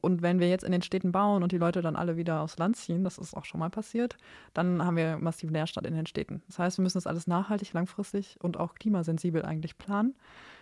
Und 0.00 0.22
wenn 0.22 0.40
wir 0.40 0.48
jetzt 0.48 0.64
in 0.64 0.72
den 0.72 0.82
Städten 0.82 1.12
bauen 1.12 1.42
und 1.42 1.52
die 1.52 1.58
Leute 1.58 1.82
dann 1.82 1.96
alle 1.96 2.16
wieder 2.16 2.40
aufs 2.40 2.58
Land 2.58 2.76
ziehen, 2.76 3.04
das 3.04 3.18
ist 3.18 3.34
auch 3.34 3.44
schon 3.44 3.60
mal 3.60 3.70
passiert, 3.70 4.16
dann 4.54 4.84
haben 4.84 4.96
wir 4.96 5.18
massiven 5.18 5.54
Leerstand 5.54 5.86
in 5.86 5.94
den 5.94 6.06
Städten. 6.06 6.42
Das 6.46 6.58
heißt, 6.58 6.78
wir 6.78 6.82
müssen 6.82 6.98
das 6.98 7.06
alles 7.06 7.26
nachhaltig, 7.26 7.72
langfristig 7.72 8.36
und 8.40 8.58
auch 8.58 8.74
klimasensibel 8.74 9.44
eigentlich 9.44 9.78
planen. 9.78 10.14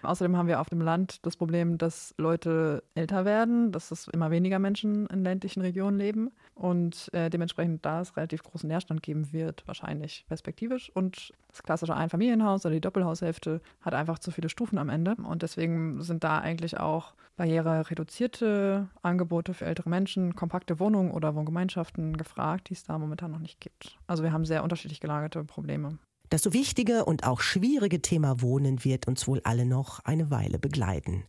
Außerdem 0.05 0.37
haben 0.37 0.49
wir 0.49 0.61
auf 0.61 0.68
dem 0.68 0.81
Land 0.81 1.25
das 1.25 1.37
Problem, 1.37 1.79
dass 1.79 2.14
Leute 2.18 2.83
älter 2.94 3.25
werden, 3.25 3.73
dass 3.73 3.90
es 3.90 4.09
immer 4.09 4.31
weniger 4.31 4.59
Menschen 4.59 5.07
in 5.07 5.25
ländlichen 5.25 5.62
Regionen 5.62 5.99
leben 5.99 6.31
und 6.55 7.12
äh, 7.14 7.31
dementsprechend 7.31 7.85
da 7.85 8.03
es 8.03 8.16
relativ 8.16 8.42
großen 8.42 8.68
Leerstand 8.68 9.03
geben 9.03 9.33
wird, 9.33 9.66
wahrscheinlich 9.66 10.25
perspektivisch. 10.29 10.90
Und 10.94 11.33
das 11.49 11.62
klassische 11.62 11.97
Einfamilienhaus 11.97 12.64
oder 12.64 12.75
die 12.75 12.81
Doppelhaushälfte 12.81 13.61
hat 13.81 13.94
einfach 13.94 14.18
zu 14.18 14.31
viele 14.31 14.49
Stufen 14.49 14.79
am 14.79 14.88
Ende. 14.88 15.14
Und 15.14 15.42
deswegen 15.42 16.03
sind 16.03 16.23
da 16.23 16.38
eigentlich 16.38 16.79
auch 16.79 17.14
barrierereduzierte 17.37 18.88
Angebote 19.24 19.54
für 19.54 19.64
ältere 19.64 19.88
Menschen, 19.88 20.34
kompakte 20.34 20.78
Wohnungen 20.78 21.10
oder 21.10 21.34
Wohngemeinschaften 21.34 22.16
gefragt, 22.18 22.68
die 22.68 22.74
es 22.74 22.84
da 22.84 22.98
momentan 22.98 23.30
noch 23.30 23.38
nicht 23.38 23.58
gibt. 23.58 23.96
Also 24.06 24.22
wir 24.22 24.32
haben 24.32 24.44
sehr 24.44 24.62
unterschiedlich 24.62 25.00
gelagerte 25.00 25.44
Probleme. 25.44 25.98
Das 26.28 26.42
so 26.42 26.52
wichtige 26.52 27.06
und 27.06 27.24
auch 27.24 27.40
schwierige 27.40 28.02
Thema 28.02 28.42
Wohnen 28.42 28.84
wird 28.84 29.08
uns 29.08 29.26
wohl 29.26 29.40
alle 29.44 29.64
noch 29.64 30.00
eine 30.00 30.30
Weile 30.30 30.58
begleiten. 30.58 31.24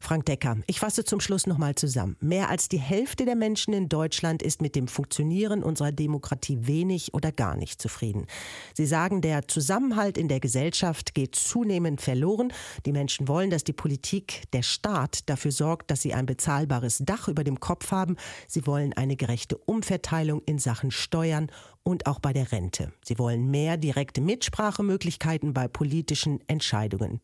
Frank 0.00 0.26
Decker, 0.26 0.56
ich 0.66 0.80
fasse 0.80 1.04
zum 1.04 1.20
Schluss 1.20 1.46
nochmal 1.46 1.74
zusammen. 1.74 2.16
Mehr 2.20 2.48
als 2.48 2.68
die 2.68 2.78
Hälfte 2.78 3.24
der 3.24 3.34
Menschen 3.34 3.74
in 3.74 3.88
Deutschland 3.88 4.42
ist 4.42 4.62
mit 4.62 4.76
dem 4.76 4.88
Funktionieren 4.88 5.62
unserer 5.62 5.92
Demokratie 5.92 6.58
wenig 6.62 7.14
oder 7.14 7.32
gar 7.32 7.56
nicht 7.56 7.82
zufrieden. 7.82 8.26
Sie 8.74 8.86
sagen, 8.86 9.20
der 9.20 9.48
Zusammenhalt 9.48 10.16
in 10.16 10.28
der 10.28 10.40
Gesellschaft 10.40 11.14
geht 11.14 11.34
zunehmend 11.34 12.00
verloren. 12.00 12.52
Die 12.86 12.92
Menschen 12.92 13.28
wollen, 13.28 13.50
dass 13.50 13.64
die 13.64 13.72
Politik, 13.72 14.42
der 14.52 14.62
Staat 14.62 15.28
dafür 15.28 15.52
sorgt, 15.52 15.90
dass 15.90 16.02
sie 16.02 16.14
ein 16.14 16.26
bezahlbares 16.26 17.02
Dach 17.04 17.28
über 17.28 17.44
dem 17.44 17.60
Kopf 17.60 17.90
haben. 17.90 18.16
Sie 18.46 18.66
wollen 18.66 18.92
eine 18.92 19.16
gerechte 19.16 19.58
Umverteilung 19.58 20.42
in 20.46 20.58
Sachen 20.58 20.90
Steuern 20.90 21.50
und 21.82 22.06
auch 22.06 22.20
bei 22.20 22.32
der 22.32 22.52
Rente. 22.52 22.92
Sie 23.02 23.18
wollen 23.18 23.50
mehr 23.50 23.76
direkte 23.76 24.20
Mitsprachemöglichkeiten 24.20 25.54
bei 25.54 25.68
politischen 25.68 26.40
Entscheidungen. 26.46 27.20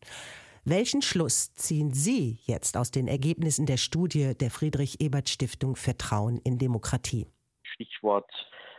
Welchen 0.67 1.03
Schluss 1.03 1.53
ziehen 1.53 1.93
Sie 1.93 2.39
jetzt 2.47 2.75
aus 2.75 2.89
den 2.89 3.07
Ergebnissen 3.07 3.67
der 3.67 3.77
Studie 3.77 4.33
der 4.35 4.49
Friedrich-Ebert-Stiftung 4.49 5.75
Vertrauen 5.75 6.39
in 6.43 6.57
Demokratie? 6.57 7.27
Stichwort 7.61 8.25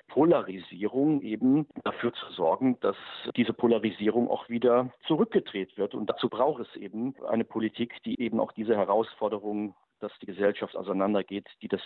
Polarisierung 0.08 1.22
eben 1.22 1.68
dafür 1.84 2.12
zu 2.12 2.32
sorgen, 2.32 2.76
dass 2.80 2.96
diese 3.36 3.52
Polarisierung 3.52 4.28
auch 4.28 4.48
wieder 4.48 4.92
zurückgedreht 5.06 5.78
wird. 5.78 5.94
Und 5.94 6.10
dazu 6.10 6.28
braucht 6.28 6.66
es 6.66 6.74
eben 6.74 7.14
eine 7.28 7.44
Politik, 7.44 8.02
die 8.04 8.20
eben 8.20 8.40
auch 8.40 8.50
diese 8.50 8.76
Herausforderungen, 8.76 9.76
dass 10.00 10.10
die 10.20 10.26
Gesellschaft 10.26 10.74
auseinandergeht, 10.74 11.46
die 11.62 11.68
das 11.68 11.82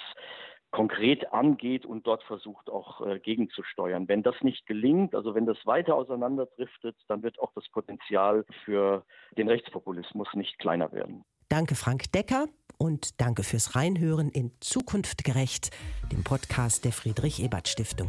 konkret 0.70 1.32
angeht 1.32 1.84
und 1.84 2.06
dort 2.06 2.22
versucht 2.24 2.70
auch 2.70 3.04
äh, 3.06 3.18
gegenzusteuern. 3.18 4.08
Wenn 4.08 4.22
das 4.22 4.36
nicht 4.42 4.66
gelingt, 4.66 5.14
also 5.14 5.34
wenn 5.34 5.46
das 5.46 5.58
weiter 5.64 5.94
auseinanderdriftet, 5.96 6.96
dann 7.08 7.22
wird 7.22 7.38
auch 7.40 7.52
das 7.54 7.68
Potenzial 7.70 8.44
für 8.64 9.04
den 9.36 9.48
Rechtspopulismus 9.48 10.28
nicht 10.34 10.58
kleiner 10.58 10.92
werden. 10.92 11.24
Danke 11.48 11.74
Frank 11.74 12.12
Decker 12.12 12.46
und 12.78 13.20
danke 13.20 13.42
fürs 13.42 13.74
Reinhören 13.74 14.30
in 14.30 14.52
Zukunft 14.60 15.24
gerecht, 15.24 15.70
dem 16.12 16.22
Podcast 16.22 16.84
der 16.84 16.92
Friedrich 16.92 17.42
Ebert 17.42 17.68
Stiftung. 17.68 18.08